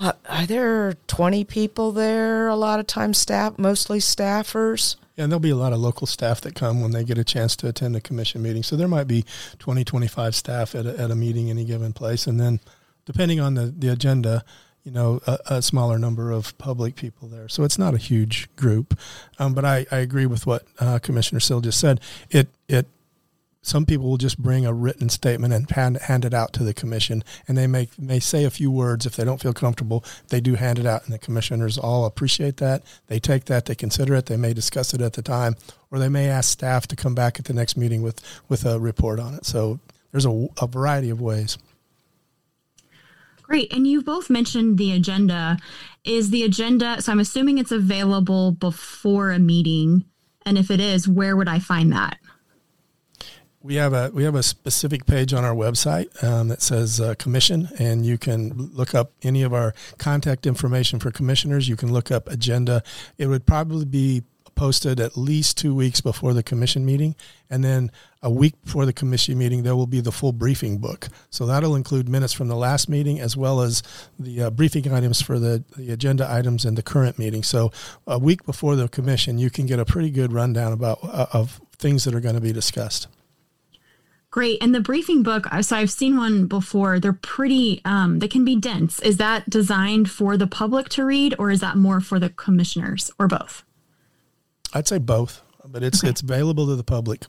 [0.00, 4.96] Are there 20 people there a lot of times staff, mostly staffers.
[5.16, 7.24] Yeah, and there'll be a lot of local staff that come when they get a
[7.24, 8.62] chance to attend a commission meeting.
[8.62, 9.26] So there might be
[9.58, 12.26] 20, 25 staff at a, at a meeting any given place.
[12.26, 12.60] And then
[13.04, 14.42] depending on the, the agenda,
[14.82, 17.48] you know, a, a smaller number of public people there.
[17.48, 18.98] So it's not a huge group.
[19.38, 22.00] Um, but I, I agree with what uh, Commissioner Sill just said.
[22.30, 22.86] It, it
[23.62, 26.72] some people will just bring a written statement and hand, hand it out to the
[26.72, 30.40] commission and they may, may say a few words if they don't feel comfortable they
[30.40, 34.14] do hand it out and the commissioners all appreciate that they take that they consider
[34.14, 35.54] it they may discuss it at the time
[35.90, 38.80] or they may ask staff to come back at the next meeting with, with a
[38.80, 39.78] report on it so
[40.12, 41.58] there's a, a variety of ways
[43.42, 43.72] Great.
[43.72, 45.58] And you both mentioned the agenda.
[46.04, 50.04] Is the agenda, so I'm assuming it's available before a meeting.
[50.46, 52.19] And if it is, where would I find that?
[53.62, 57.14] We have a we have a specific page on our website um, that says uh,
[57.16, 61.68] commission, and you can look up any of our contact information for commissioners.
[61.68, 62.82] You can look up agenda.
[63.18, 64.22] It would probably be
[64.54, 67.14] posted at least two weeks before the commission meeting,
[67.50, 67.90] and then
[68.22, 71.08] a week before the commission meeting, there will be the full briefing book.
[71.28, 73.82] So that'll include minutes from the last meeting as well as
[74.18, 77.42] the uh, briefing items for the, the agenda items in the current meeting.
[77.42, 77.72] So
[78.06, 81.60] a week before the commission, you can get a pretty good rundown about uh, of
[81.78, 83.06] things that are going to be discussed.
[84.30, 84.62] Great.
[84.62, 87.00] And the briefing book, so I've seen one before.
[87.00, 89.00] They're pretty, um, they can be dense.
[89.00, 93.10] Is that designed for the public to read or is that more for the commissioners
[93.18, 93.64] or both?
[94.72, 96.10] I'd say both, but it's okay.
[96.10, 97.22] it's available to the public.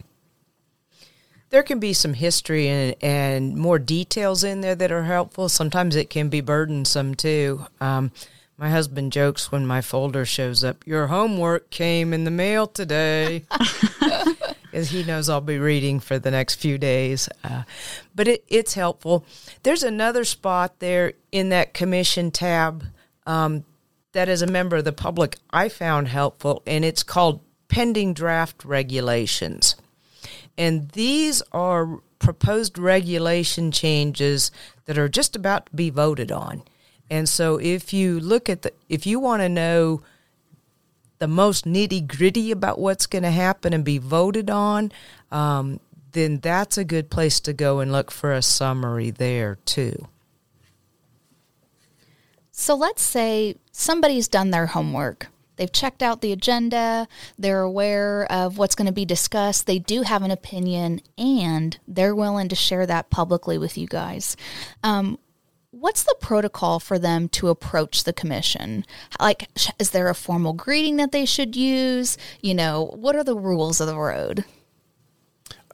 [1.49, 5.49] There can be some history and, and more details in there that are helpful.
[5.49, 7.65] Sometimes it can be burdensome too.
[7.81, 8.11] Um,
[8.57, 13.45] my husband jokes when my folder shows up, Your homework came in the mail today.
[14.71, 17.27] Because he knows I'll be reading for the next few days.
[17.43, 17.63] Uh,
[18.15, 19.25] but it, it's helpful.
[19.63, 22.85] There's another spot there in that commission tab
[23.27, 23.65] um,
[24.13, 28.63] that, as a member of the public, I found helpful, and it's called Pending Draft
[28.63, 29.75] Regulations.
[30.57, 34.51] And these are proposed regulation changes
[34.85, 36.63] that are just about to be voted on.
[37.09, 40.01] And so if you look at the, if you want to know
[41.21, 44.91] the most nitty gritty about what's going to happen and be voted on,
[45.31, 45.79] um,
[46.13, 50.07] then that's a good place to go and look for a summary there too.
[52.49, 55.27] So let's say somebody's done their homework.
[55.57, 57.07] They've checked out the agenda,
[57.37, 62.15] they're aware of what's going to be discussed, they do have an opinion, and they're
[62.15, 64.35] willing to share that publicly with you guys.
[64.81, 65.19] Um,
[65.81, 68.85] what's the protocol for them to approach the commission?
[69.19, 72.17] Like, is there a formal greeting that they should use?
[72.39, 74.45] You know, what are the rules of the road?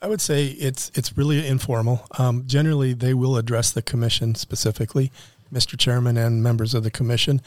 [0.02, 2.08] I would say it's it's really informal.
[2.18, 5.12] Um, generally, they will address the commission specifically,
[5.54, 5.78] Mr.
[5.78, 7.42] Chairman and members of the commission.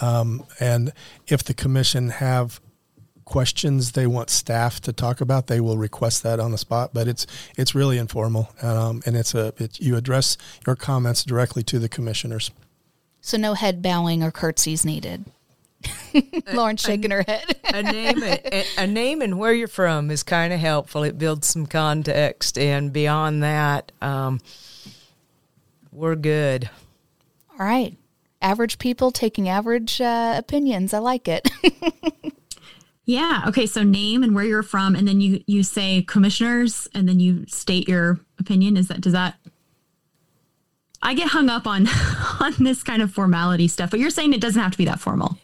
[0.00, 0.92] Um, and
[1.26, 2.60] if the commission have
[3.26, 6.90] questions they want staff to talk about, they will request that on the spot.
[6.94, 7.26] But it's
[7.58, 11.90] it's really informal, um, and it's a it, you address your comments directly to the
[11.90, 12.50] commissioners.
[13.20, 15.26] So no head bowing or curtsies needed.
[16.52, 17.44] Lauren shaking a, her head.
[17.64, 21.02] a name, a, a, name, and where you're from is kind of helpful.
[21.02, 24.40] It builds some context, and beyond that, um,
[25.92, 26.70] we're good.
[27.58, 27.96] All right,
[28.40, 30.94] average people taking average uh, opinions.
[30.94, 31.50] I like it.
[33.06, 33.44] Yeah.
[33.46, 33.66] Okay.
[33.66, 37.46] So name and where you're from, and then you you say commissioners, and then you
[37.46, 38.76] state your opinion.
[38.76, 39.36] Is that does that?
[41.02, 41.86] I get hung up on
[42.40, 45.00] on this kind of formality stuff, but you're saying it doesn't have to be that
[45.00, 45.38] formal.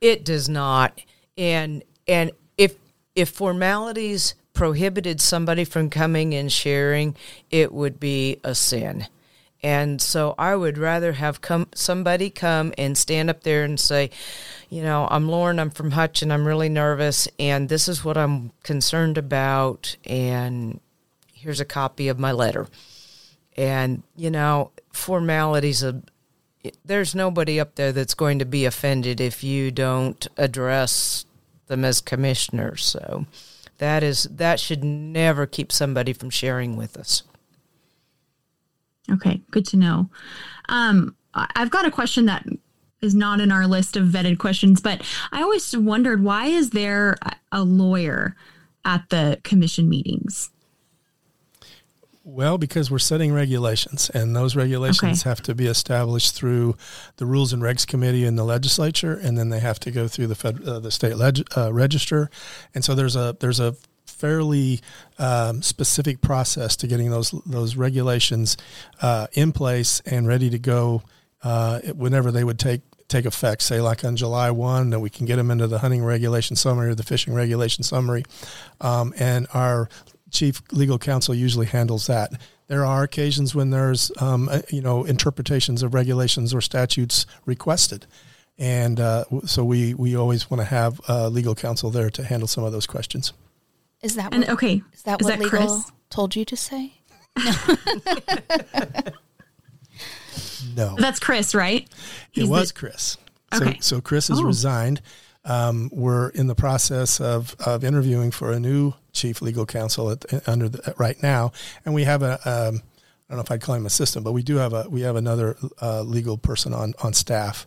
[0.00, 0.98] It does not,
[1.36, 2.76] and and if
[3.16, 7.16] if formalities prohibited somebody from coming and sharing,
[7.50, 9.06] it would be a sin.
[9.62, 14.10] And so I would rather have come somebody come and stand up there and say,
[14.70, 18.16] you know, I'm Lauren, I'm from Hutch, and I'm really nervous, and this is what
[18.16, 20.78] I'm concerned about, and
[21.32, 22.68] here's a copy of my letter.
[23.56, 26.04] And, you know, formalities of
[26.84, 31.24] there's nobody up there that's going to be offended if you don't address
[31.66, 32.84] them as commissioners.
[32.84, 33.26] So
[33.78, 37.22] that is that should never keep somebody from sharing with us.
[39.10, 40.10] Okay, good to know.
[40.68, 42.46] Um, I've got a question that
[43.00, 47.16] is not in our list of vetted questions, but I always wondered why is there
[47.52, 48.36] a lawyer
[48.84, 50.50] at the commission meetings?
[52.24, 55.30] Well, because we're setting regulations, and those regulations okay.
[55.30, 56.76] have to be established through
[57.16, 60.26] the Rules and Regs Committee in the legislature, and then they have to go through
[60.26, 62.28] the fed, uh, the state leg, uh, register.
[62.74, 63.76] And so there's a there's a
[64.08, 64.80] fairly
[65.18, 68.56] um, specific process to getting those those regulations
[69.02, 71.02] uh, in place and ready to go
[71.42, 73.62] uh, whenever they would take take effect.
[73.62, 76.90] Say like on July one, that we can get them into the hunting regulation summary
[76.90, 78.24] or the fishing regulation summary,
[78.80, 79.88] um, and our
[80.30, 82.32] chief legal counsel usually handles that.
[82.66, 88.06] There are occasions when there's um, uh, you know interpretations of regulations or statutes requested.
[88.58, 92.48] And uh, so we, we always want to have uh, legal counsel there to handle
[92.48, 93.32] some of those questions.
[94.02, 94.82] Is that and, what, okay?
[94.92, 95.92] Is that is what that legal Chris?
[96.10, 96.94] told you to say?
[100.76, 100.94] No.
[100.98, 101.88] That's Chris, right?
[102.30, 103.16] He's it was the, Chris.
[103.54, 103.78] Okay.
[103.80, 104.44] So, so Chris has oh.
[104.44, 105.00] resigned.
[105.44, 110.48] Um, we're in the process of, of interviewing for a new chief legal counsel at,
[110.48, 111.52] under the, right now,
[111.84, 112.82] and we have a um,
[113.28, 115.16] I don't know if I'd call him assistant, but we do have a we have
[115.16, 117.66] another uh, legal person on on staff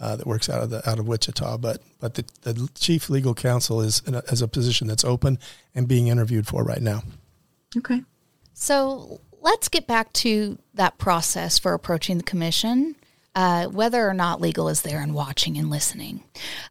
[0.00, 1.58] uh, that works out of the out of Wichita.
[1.58, 5.38] But but the, the chief legal counsel is a, is a position that's open
[5.74, 7.02] and being interviewed for right now.
[7.76, 8.02] Okay.
[8.54, 12.96] So let's get back to that process for approaching the commission.
[13.32, 16.24] Uh, whether or not legal is there and watching and listening.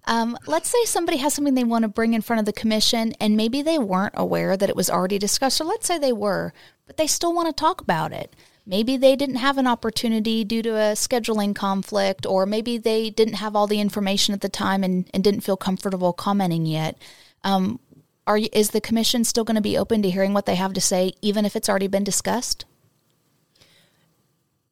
[0.03, 3.13] Um, let's say somebody has something they want to bring in front of the commission
[3.21, 6.51] and maybe they weren't aware that it was already discussed, or let's say they were,
[6.85, 8.35] but they still want to talk about it.
[8.69, 13.33] Maybe they didn't have an opportunity due to a scheduling conflict, or maybe they didn't
[13.33, 16.95] have all the information at the time and, and didn't feel comfortable commenting yet.
[17.43, 17.79] Um,
[18.27, 20.81] are is the commission still going to be open to hearing what they have to
[20.81, 22.65] say, even if it's already been discussed?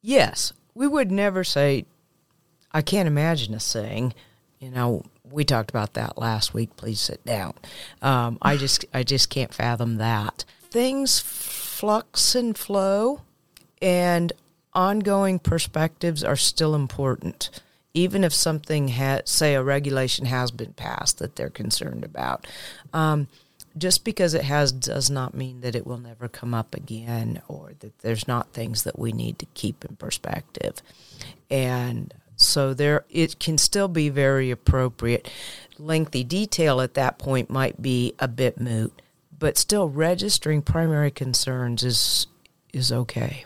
[0.00, 1.84] Yes, we would never say.
[2.70, 4.14] I can't imagine us saying,
[4.60, 6.76] you know, we talked about that last week.
[6.76, 7.54] Please sit down.
[8.00, 10.44] Um, I just, I just can't fathom that.
[10.70, 13.22] Things flux and flow,
[13.80, 14.32] and
[14.74, 17.50] ongoing perspectives are still important
[17.94, 22.46] even if something say, a regulation has been passed that they're concerned about.
[22.92, 23.28] Um,
[23.76, 27.72] just because it has does not mean that it will never come up again or
[27.80, 30.82] that there's not things that we need to keep in perspective.
[31.50, 35.30] And so there it can still be very appropriate.
[35.78, 39.00] Lengthy detail at that point might be a bit moot,
[39.36, 42.26] but still registering primary concerns is
[42.72, 43.44] is okay.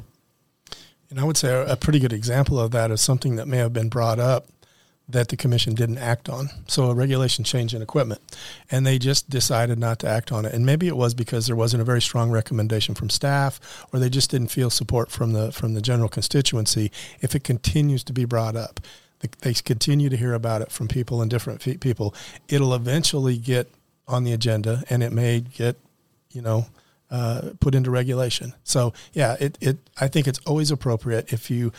[1.13, 3.75] And I would say a, pretty good example of that is something that may have
[3.75, 4.47] been brought up
[5.07, 6.49] that the commission didn't act on.
[6.67, 8.23] So a regulation change in equipment,
[8.71, 10.55] and they just decided not to act on it.
[10.55, 13.61] And maybe it was because there wasn't a very strong recommendation from staff,
[13.93, 16.91] or they just didn't feel support from the from the general constituency.
[17.21, 18.81] If it continues to be brought up,
[19.41, 22.15] they continue to hear about it from people and different people.
[22.49, 23.71] It'll eventually get
[24.09, 25.77] on the agenda, and it may get,
[26.31, 26.69] you know,
[27.13, 28.55] uh, put into regulation.
[28.65, 31.71] So yeah, it, it I think it's always appropriate if you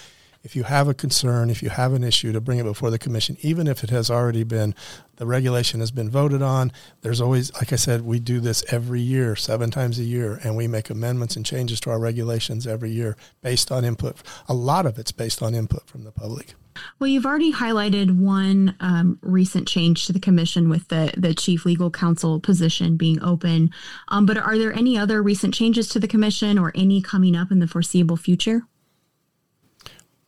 [0.44, 3.00] if you have a concern, if you have an issue, to bring it before the
[3.00, 4.76] commission, even if it has already been
[5.16, 6.72] the regulation has been voted on.
[7.02, 10.56] There's always, like I said, we do this every year, seven times a year, and
[10.58, 14.18] we make amendments and changes to our regulations every year based on input.
[14.48, 16.56] A lot of it's based on input from the public.
[17.00, 21.66] Well, you've already highlighted one um, recent change to the commission with the the chief
[21.66, 23.72] legal counsel position being open.
[24.10, 27.52] Um, but are there any other recent changes to the commission or any coming up
[27.52, 28.64] in the foreseeable future?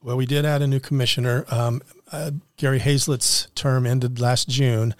[0.02, 1.46] Well, we did add a new commissioner.
[1.50, 1.82] Um,
[2.12, 4.94] uh, Gary Hayzlett's term ended last June,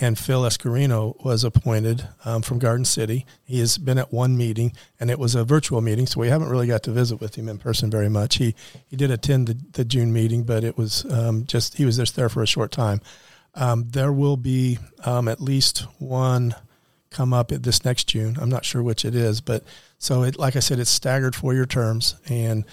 [0.00, 3.26] and Phil Escareno was appointed um, from Garden City.
[3.44, 6.48] He has been at one meeting, and it was a virtual meeting, so we haven't
[6.48, 8.36] really got to visit with him in person very much.
[8.36, 8.54] He
[8.86, 12.16] he did attend the, the June meeting, but it was um, just he was just
[12.16, 13.00] there for a short time.
[13.54, 16.54] Um, there will be um, at least one
[17.10, 18.38] come up at this next June.
[18.40, 19.62] I'm not sure which it is, but
[19.98, 22.64] so it like I said, it's staggered four year terms, and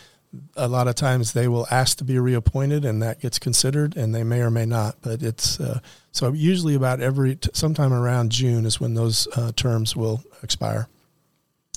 [0.55, 4.13] a lot of times they will ask to be reappointed and that gets considered and
[4.13, 5.79] they may or may not but it's uh,
[6.11, 10.87] so usually about every sometime around june is when those uh, terms will expire.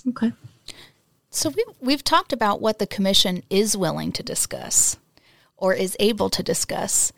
[0.08, 0.32] Okay.
[1.30, 4.98] So we, we've talked about what the commission is willing to discuss
[5.56, 7.12] or is able to discuss.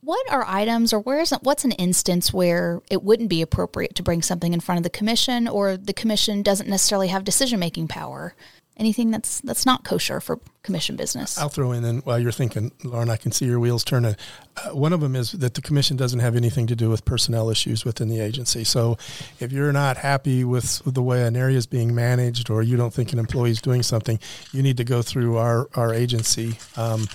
[0.00, 4.02] What are items or where is what's an instance where it wouldn't be appropriate to
[4.02, 7.88] bring something in front of the commission or the commission doesn't necessarily have decision making
[7.88, 8.34] power
[8.76, 11.38] anything that's that's not kosher for commission business.
[11.38, 14.16] I'll throw in then while you're thinking, Lauren, I can see your wheels turning.
[14.56, 17.50] Uh, one of them is that the commission doesn't have anything to do with personnel
[17.50, 18.64] issues within the agency.
[18.64, 18.98] So
[19.38, 22.76] if you're not happy with, with the way an area is being managed, or you
[22.76, 24.18] don't think an employee is doing something,
[24.52, 27.06] you need to go through our our agency um,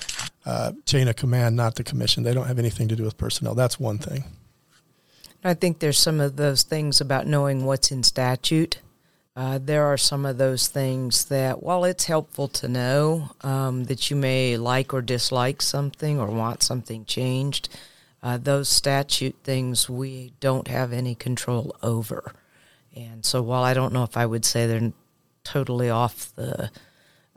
[0.45, 2.24] uh, chain of command, not the commission.
[2.24, 3.55] They don't have anything to do with personnel.
[3.55, 4.24] That's one thing.
[5.43, 8.80] I think there's some of those things about knowing what's in statute
[9.40, 14.10] uh, there are some of those things that, while it's helpful to know um, that
[14.10, 17.70] you may like or dislike something or want something changed,
[18.22, 22.34] uh, those statute things we don't have any control over.
[22.94, 24.92] And so, while I don't know if I would say they're
[25.46, 26.70] totally off the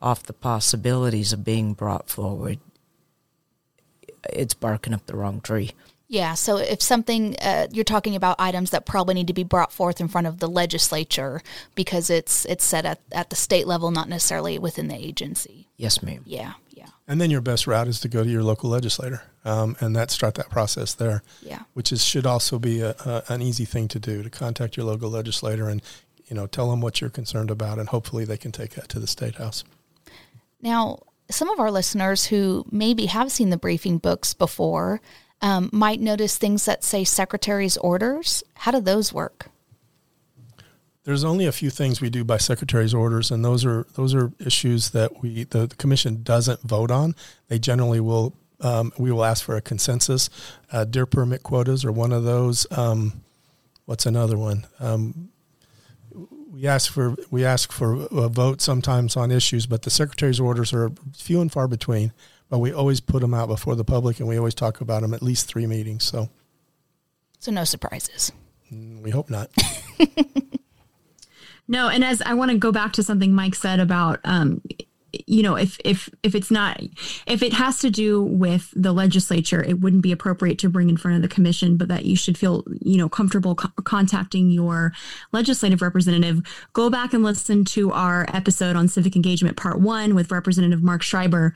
[0.01, 2.59] off the possibilities of being brought forward,
[4.29, 5.71] it's barking up the wrong tree.
[6.13, 9.73] Yeah, so if something uh, you're talking about items that probably need to be brought
[9.73, 11.41] forth in front of the legislature
[11.75, 15.69] because it's it's set at, at the state level, not necessarily within the agency.
[15.79, 16.23] Yes, ma'am.
[16.27, 16.89] Yeah, yeah.
[17.09, 20.11] And then your best route is to go to your local legislator um, and that
[20.11, 21.23] start that process there.
[21.41, 24.77] Yeah, which is should also be a, a, an easy thing to do to contact
[24.77, 25.81] your local legislator and
[26.27, 29.01] you know tell them what you're concerned about, and hopefully they can take that to
[29.01, 29.65] the state house.
[30.61, 35.01] Now, some of our listeners who maybe have seen the briefing books before
[35.43, 38.43] um, might notice things that say secretary's orders.
[38.55, 39.49] How do those work?
[41.05, 44.33] There's only a few things we do by secretary's orders, and those are those are
[44.39, 47.17] issues that we the, the commission doesn't vote on.
[47.49, 50.31] They generally will um, we will ask for a consensus.
[50.71, 52.67] Uh, deer permit quotas are one of those.
[52.71, 53.23] Um,
[53.85, 54.65] what's another one?
[54.79, 55.31] Um,
[56.53, 60.73] we ask for we ask for a vote sometimes on issues, but the secretary's orders
[60.73, 62.13] are few and far between
[62.53, 65.15] but we always put them out before the public, and we always talk about them
[65.15, 66.05] at least three meetings.
[66.05, 66.29] So,
[67.39, 68.31] so no surprises.
[68.71, 69.51] Mm, we hope not.
[71.67, 74.61] no, and as I want to go back to something Mike said about, um,
[75.27, 76.79] you know, if if if it's not
[77.27, 80.99] if it has to do with the legislature, it wouldn't be appropriate to bring in
[80.99, 84.93] front of the commission, but that you should feel you know comfortable co- contacting your
[85.33, 86.43] legislative representative.
[86.75, 91.03] Go back and listen to our episode on civic engagement, part one, with Representative Mark
[91.03, 91.55] Schreiber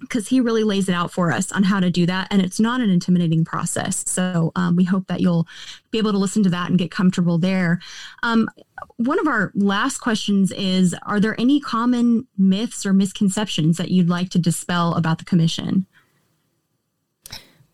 [0.00, 2.28] because he really lays it out for us on how to do that.
[2.30, 4.04] And it's not an intimidating process.
[4.08, 5.46] So um, we hope that you'll
[5.90, 7.80] be able to listen to that and get comfortable there.
[8.22, 8.48] Um,
[8.96, 14.08] one of our last questions is Are there any common myths or misconceptions that you'd
[14.08, 15.86] like to dispel about the commission?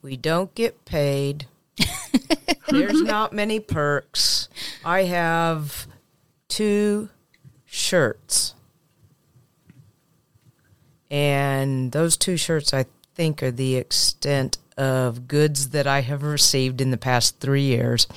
[0.02, 1.46] We don't get paid.
[2.68, 4.48] There's not many perks.
[4.84, 5.86] I have
[6.48, 7.08] two
[7.64, 8.54] shirts
[11.14, 16.80] and those two shirts, I think, are the extent of goods that I have received
[16.80, 18.08] in the past three years.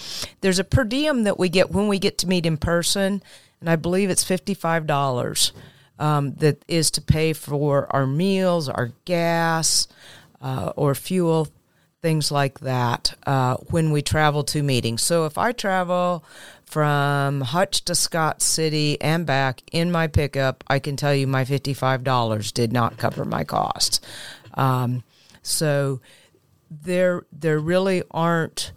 [0.42, 3.22] There's a per diem that we get when we get to meet in person,
[3.62, 5.52] and I believe it's $55
[6.00, 9.88] um, that is to pay for our meals, our gas,
[10.42, 11.50] uh, or fuel,
[12.02, 15.04] things like that uh, when we travel to meetings.
[15.04, 16.26] So if I travel
[16.68, 21.46] from Hutch to Scott City and back in my pickup, I can tell you my
[21.46, 24.02] $55 did not cover my costs.
[24.54, 25.04] Um,
[25.42, 26.02] so
[26.70, 28.74] there, there really aren't,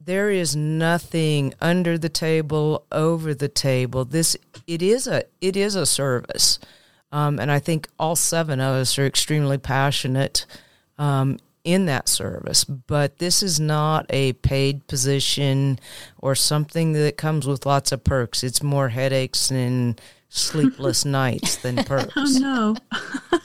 [0.00, 4.06] there is nothing under the table, over the table.
[4.06, 6.58] This, it is a, it is a service.
[7.12, 10.46] Um, and I think all seven of us are extremely passionate
[10.96, 12.64] um, in that service.
[12.64, 15.78] But this is not a paid position
[16.18, 18.44] or something that comes with lots of perks.
[18.44, 22.12] It's more headaches and sleepless nights than oh, perks.
[22.16, 22.76] Oh,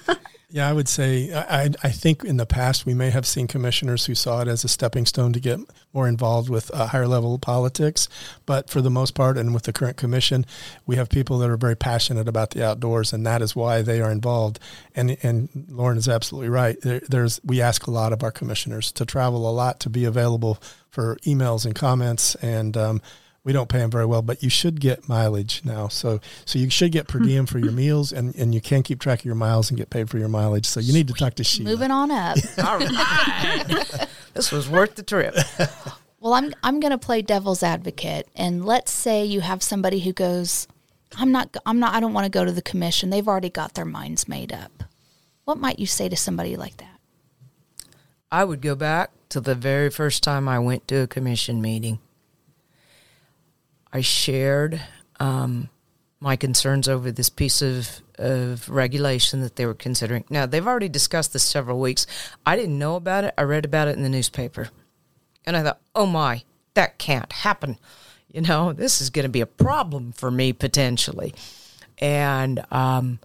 [0.08, 0.16] no.
[0.52, 4.08] Yeah, I would say I, I think in the past we may have seen commissioners
[4.08, 5.60] who saw it as a stepping stone to get
[5.94, 8.10] more involved with uh, higher level politics.
[8.48, 10.48] But for the most part, and with the current commission,
[10.88, 14.02] we have people that are very passionate about the outdoors, and that is why they
[14.02, 14.58] are involved.
[14.96, 16.82] And and Lauren is absolutely right.
[16.82, 20.06] There, there's we ask a lot of our commissioners to travel a lot to be
[20.06, 20.58] available
[20.90, 22.76] for emails and comments and.
[22.76, 23.02] Um,
[23.44, 25.88] we don't pay them very well, but you should get mileage now.
[25.88, 27.26] So so you should get per hmm.
[27.26, 29.90] diem for your meals, and, and you can keep track of your miles and get
[29.90, 30.66] paid for your mileage.
[30.66, 31.70] So you need to talk to Sheila.
[31.70, 32.38] Moving on up.
[32.64, 34.08] All right.
[34.34, 35.36] this was worth the trip.
[36.20, 40.12] Well, I'm I'm going to play devil's advocate, and let's say you have somebody who
[40.12, 40.68] goes,
[41.18, 43.10] "I'm not, I'm not, I don't want to go to the commission.
[43.10, 44.84] They've already got their minds made up."
[45.46, 47.00] What might you say to somebody like that?
[48.32, 52.00] I would go back to the very first time I went to a commission meeting.
[53.92, 54.82] I shared
[55.20, 55.70] um,
[56.20, 60.26] my concerns over this piece of, of regulation that they were considering.
[60.30, 62.06] Now, they've already discussed this several weeks.
[62.46, 63.34] I didn't know about it.
[63.38, 64.70] I read about it in the newspaper.
[65.46, 67.78] And I thought, oh my, that can't happen.
[68.32, 71.34] You know, this is going to be a problem for me potentially.
[71.98, 73.20] And um,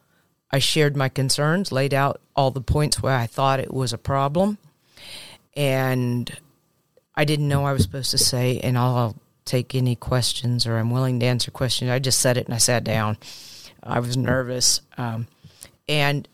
[0.50, 3.98] I shared my concerns, laid out all the points where I thought it was a
[3.98, 4.58] problem.
[5.56, 6.32] And
[7.14, 10.90] I didn't know I was supposed to say, and I'll take any questions or I'm
[10.90, 11.90] willing to answer questions.
[11.90, 13.18] I just said it and I sat down.
[13.82, 14.80] I was nervous.
[14.96, 15.26] Um,
[15.88, 16.26] and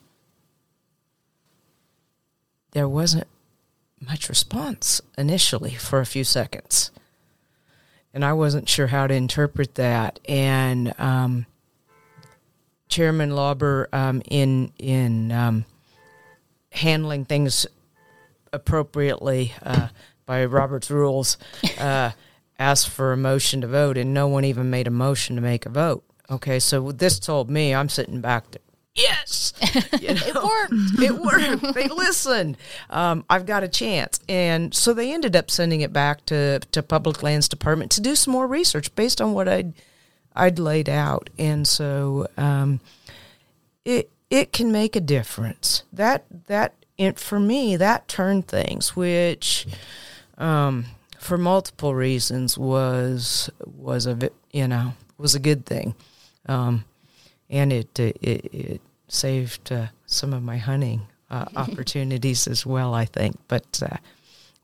[2.72, 3.26] there wasn't
[4.00, 6.90] much response initially for a few seconds.
[8.12, 10.18] And I wasn't sure how to interpret that.
[10.28, 11.46] And um,
[12.88, 15.64] Chairman Lauber, um, in in um,
[16.72, 17.66] handling things
[18.52, 19.88] appropriately uh,
[20.26, 21.38] by Robert's rules,
[21.78, 22.10] uh,
[22.60, 25.66] asked for a motion to vote, and no one even made a motion to make
[25.66, 26.04] a vote.
[26.30, 28.60] Okay, so this told me I'm sitting back there.
[28.94, 29.52] Yes,
[30.00, 31.02] you know, it worked.
[31.02, 31.74] it worked.
[31.74, 32.56] They listened.
[32.90, 36.82] Um, I've got a chance, and so they ended up sending it back to to
[36.82, 39.72] Public Lands Department to do some more research based on what I'd
[40.36, 42.80] I'd laid out, and so um,
[43.84, 45.84] it it can make a difference.
[45.92, 49.66] That that it, for me that turned things, which.
[50.36, 50.86] Um,
[51.20, 54.18] for multiple reasons was was a
[54.52, 55.94] you know was a good thing,
[56.46, 56.84] um,
[57.50, 62.94] and it it, it saved uh, some of my hunting uh, opportunities as well.
[62.94, 63.98] I think, but uh,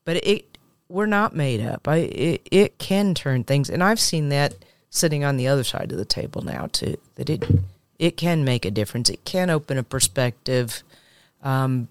[0.04, 1.86] but it we're not made up.
[1.86, 4.54] I it, it can turn things, and I've seen that
[4.88, 6.96] sitting on the other side of the table now too.
[7.16, 7.44] That it
[7.98, 9.10] it can make a difference.
[9.10, 10.82] It can open a perspective.
[11.42, 11.88] Um,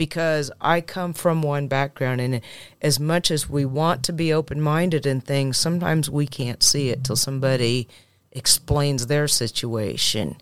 [0.00, 2.40] because I come from one background, and
[2.80, 6.88] as much as we want to be open minded in things, sometimes we can't see
[6.88, 7.86] it till somebody
[8.32, 10.38] explains their situation.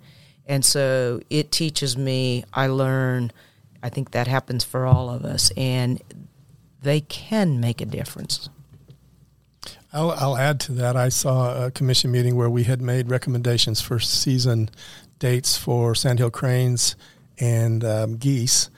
[0.46, 3.32] And so it teaches me, I learn,
[3.82, 6.00] I think that happens for all of us, and
[6.82, 8.48] they can make a difference.
[9.92, 10.94] I'll, I'll add to that.
[10.94, 14.70] I saw a commission meeting where we had made recommendations for season
[15.18, 16.94] dates for Sandhill Cranes
[17.40, 18.70] and um, geese,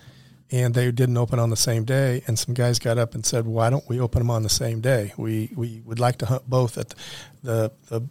[0.51, 2.23] and they didn't open on the same day.
[2.27, 4.81] And some guys got up and said, "Why don't we open them on the same
[4.81, 5.13] day?
[5.17, 6.95] We we would like to hunt both." At
[7.43, 8.03] the the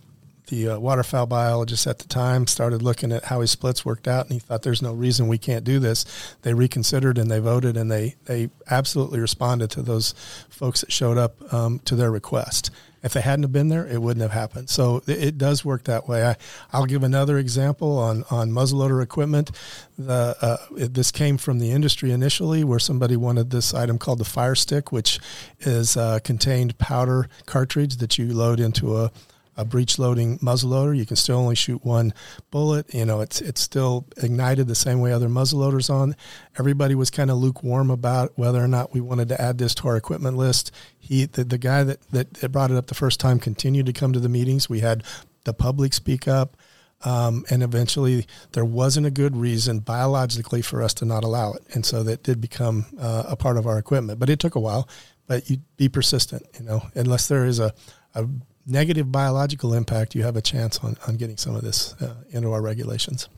[0.49, 4.25] the uh, waterfowl biologist at the time started looking at how his splits worked out,
[4.25, 6.05] and he thought there's no reason we can't do this.
[6.41, 10.13] They reconsidered and they voted, and they they absolutely responded to those
[10.49, 12.71] folks that showed up um, to their request.
[13.01, 14.69] If they hadn't have been there, it wouldn't have happened.
[14.69, 16.25] So it, it does work that way.
[16.25, 16.35] I,
[16.73, 19.51] I'll give another example on on muzzleloader equipment.
[19.97, 24.19] The uh, it, this came from the industry initially, where somebody wanted this item called
[24.19, 25.19] the Fire Stick, which
[25.59, 29.11] is uh, contained powder cartridge that you load into a
[29.59, 30.97] a breech loading muzzleloader.
[30.97, 32.13] You can still only shoot one
[32.49, 32.91] bullet.
[32.93, 36.15] You know, it's it's still ignited the same way other muzzleloaders on.
[36.57, 39.89] Everybody was kind of lukewarm about whether or not we wanted to add this to
[39.89, 40.71] our equipment list.
[40.97, 44.13] He, the, the guy that, that brought it up the first time, continued to come
[44.13, 44.69] to the meetings.
[44.69, 45.03] We had
[45.43, 46.55] the public speak up.
[47.01, 51.63] Um, and eventually, there wasn't a good reason biologically for us to not allow it,
[51.73, 54.19] and so that did become uh, a part of our equipment.
[54.19, 54.87] But it took a while.
[55.25, 57.73] But you be persistent, you know, unless there is a,
[58.15, 58.27] a
[58.69, 62.51] negative biological impact, you have a chance on, on getting some of this uh, into
[62.51, 63.29] our regulations.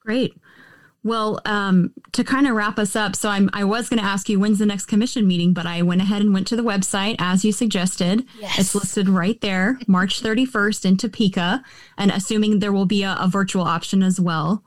[0.00, 0.34] Great.
[1.04, 4.28] Well, um, to kind of wrap us up, so I'm, I was going to ask
[4.28, 7.16] you when's the next commission meeting, but I went ahead and went to the website
[7.18, 8.26] as you suggested.
[8.38, 8.58] Yes.
[8.58, 11.62] It's listed right there, March 31st in Topeka,
[11.96, 14.64] and assuming there will be a, a virtual option as well,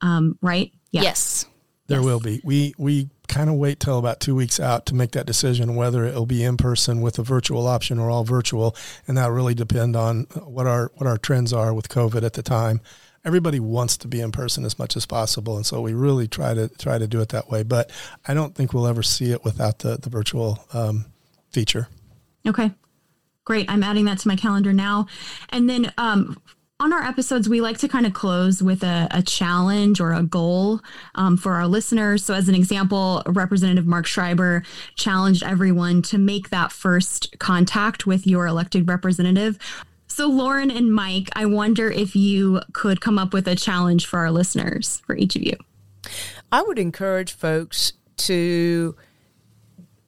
[0.00, 0.72] um, right?
[0.90, 1.02] Yeah.
[1.02, 1.46] Yes.
[1.86, 2.04] There yes.
[2.04, 2.40] will be.
[2.44, 6.04] We we kind of wait till about two weeks out to make that decision whether
[6.04, 9.96] it'll be in person with a virtual option or all virtual, and that really depend
[9.96, 12.80] on what our what our trends are with COVID at the time.
[13.24, 16.54] Everybody wants to be in person as much as possible, and so we really try
[16.54, 17.62] to try to do it that way.
[17.62, 17.90] But
[18.26, 21.06] I don't think we'll ever see it without the the virtual um,
[21.50, 21.88] feature.
[22.46, 22.72] Okay,
[23.44, 23.70] great.
[23.70, 25.06] I'm adding that to my calendar now,
[25.50, 25.92] and then.
[25.98, 26.40] Um,
[26.82, 30.22] on our episodes, we like to kind of close with a, a challenge or a
[30.24, 30.80] goal
[31.14, 32.24] um, for our listeners.
[32.24, 34.64] So, as an example, Representative Mark Schreiber
[34.96, 39.58] challenged everyone to make that first contact with your elected representative.
[40.08, 44.18] So, Lauren and Mike, I wonder if you could come up with a challenge for
[44.18, 45.56] our listeners, for each of you.
[46.50, 48.96] I would encourage folks to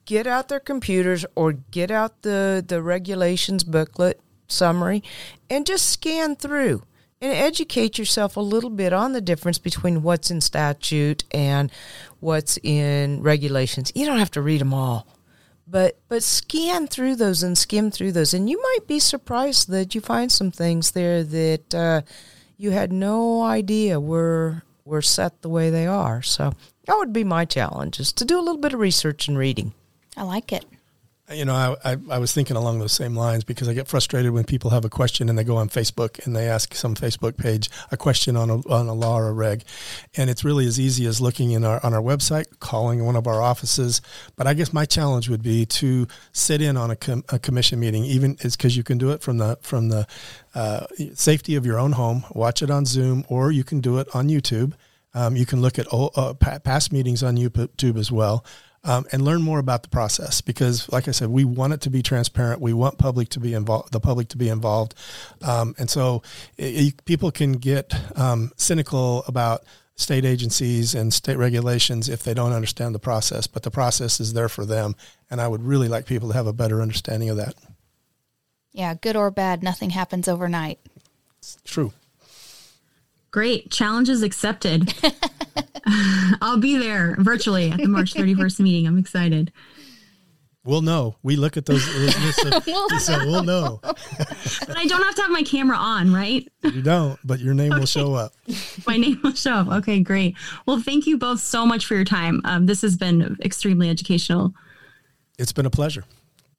[0.03, 5.03] get out their computers or get out the, the regulations booklet summary
[5.49, 6.83] and just scan through
[7.21, 11.71] and educate yourself a little bit on the difference between what's in statute and
[12.19, 13.91] what's in regulations.
[13.95, 15.07] You don't have to read them all.
[15.67, 19.95] But but scan through those and skim through those, and you might be surprised that
[19.95, 22.01] you find some things there that uh,
[22.55, 26.21] you had no idea were were set the way they are.
[26.21, 26.53] So
[26.85, 29.73] that would be my challenge: is to do a little bit of research and reading.
[30.15, 30.65] I like it
[31.33, 34.31] you know, I, I, I, was thinking along those same lines because I get frustrated
[34.31, 37.35] when people have a question and they go on Facebook and they ask some Facebook
[37.35, 39.63] page a question on a, on a law or a reg.
[40.15, 43.25] And it's really as easy as looking in our, on our website, calling one of
[43.25, 44.01] our offices.
[44.35, 47.79] But I guess my challenge would be to sit in on a, com, a commission
[47.79, 50.05] meeting, even is because you can do it from the, from the
[50.53, 54.07] uh, safety of your own home, watch it on Zoom, or you can do it
[54.13, 54.73] on YouTube.
[55.15, 58.45] Um, you can look at uh, past meetings on YouTube as well
[58.85, 61.89] um, and learn more about the process because, like I said, we want it to
[61.89, 62.61] be transparent.
[62.61, 64.93] We want public to be involved, the public to be involved,
[65.41, 66.21] um, and so
[66.57, 69.63] it, it, people can get um, cynical about
[69.95, 73.47] state agencies and state regulations if they don't understand the process.
[73.47, 74.95] But the process is there for them,
[75.29, 77.55] and I would really like people to have a better understanding of that.
[78.71, 80.79] Yeah, good or bad, nothing happens overnight.
[81.39, 81.93] It's true.
[83.35, 83.69] Great.
[83.69, 84.93] Challenges accepted.
[86.41, 88.87] I'll be there virtually at the March 31st meeting.
[88.87, 89.51] I'm excited.
[90.63, 91.17] We'll know.
[91.21, 91.85] We look at those.
[92.65, 93.81] we'll, so we'll know.
[93.83, 96.47] but I don't have to have my camera on, right?
[96.63, 97.79] You don't, but your name okay.
[97.81, 98.31] will show up.
[98.87, 99.67] my name will show up.
[99.67, 100.37] Okay, great.
[100.65, 102.39] Well, thank you both so much for your time.
[102.45, 104.53] Um, this has been extremely educational.
[105.37, 106.05] It's been a pleasure.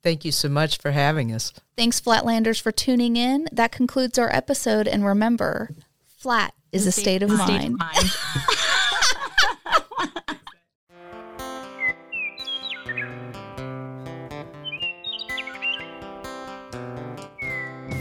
[0.02, 1.54] Thank you so much for having us.
[1.74, 3.48] Thanks, Flatlanders, for tuning in.
[3.50, 4.86] That concludes our episode.
[4.86, 5.70] And remember,
[6.18, 7.74] flat is a state, of, state mind.
[7.74, 8.10] Of mind.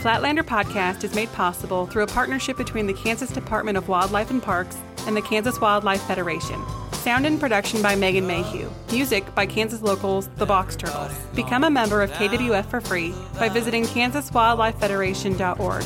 [0.05, 4.39] Flatlander Podcast is made possible through a partnership between the Kansas Department of Wildlife and
[4.41, 6.61] Parks and the Kansas Wildlife Federation.
[6.91, 8.69] Sound and production by Megan Mayhew.
[8.91, 11.11] Music by Kansas locals The Box Turtles.
[11.33, 15.83] Become a member of KWF for free by visiting kansaswildlifefederation.org.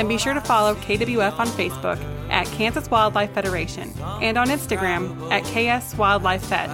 [0.00, 3.92] And be sure to follow KWF on Facebook at Kansas Wildlife Federation
[4.22, 6.70] and on Instagram at KS Wildlife Fed.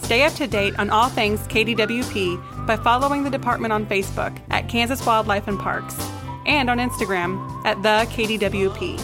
[0.00, 4.68] Stay up to date on all things KDWP by following the department on Facebook at
[4.68, 5.96] Kansas Wildlife and Parks
[6.46, 8.96] and on Instagram at the KDWP.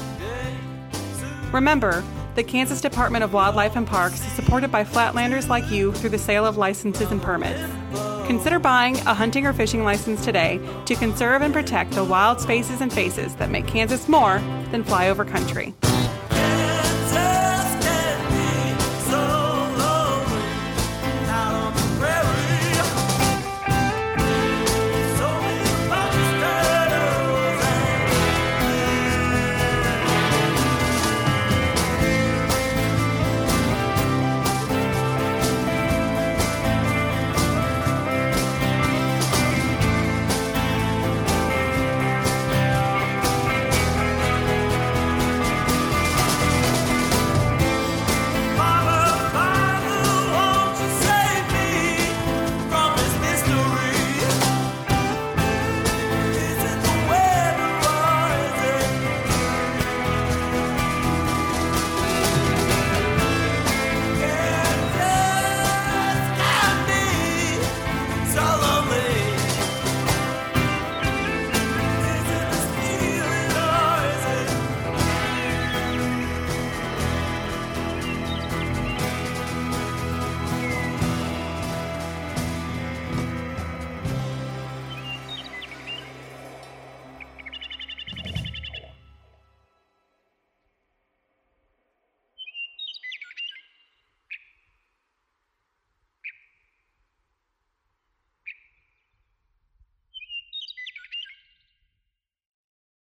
[1.52, 2.04] Remember,
[2.36, 6.18] the Kansas Department of Wildlife and Parks is supported by flatlanders like you through the
[6.18, 8.07] sale of licenses and permits.
[8.29, 12.83] Consider buying a hunting or fishing license today to conserve and protect the wild spaces
[12.83, 14.39] and faces that make Kansas more
[14.70, 15.72] than flyover country.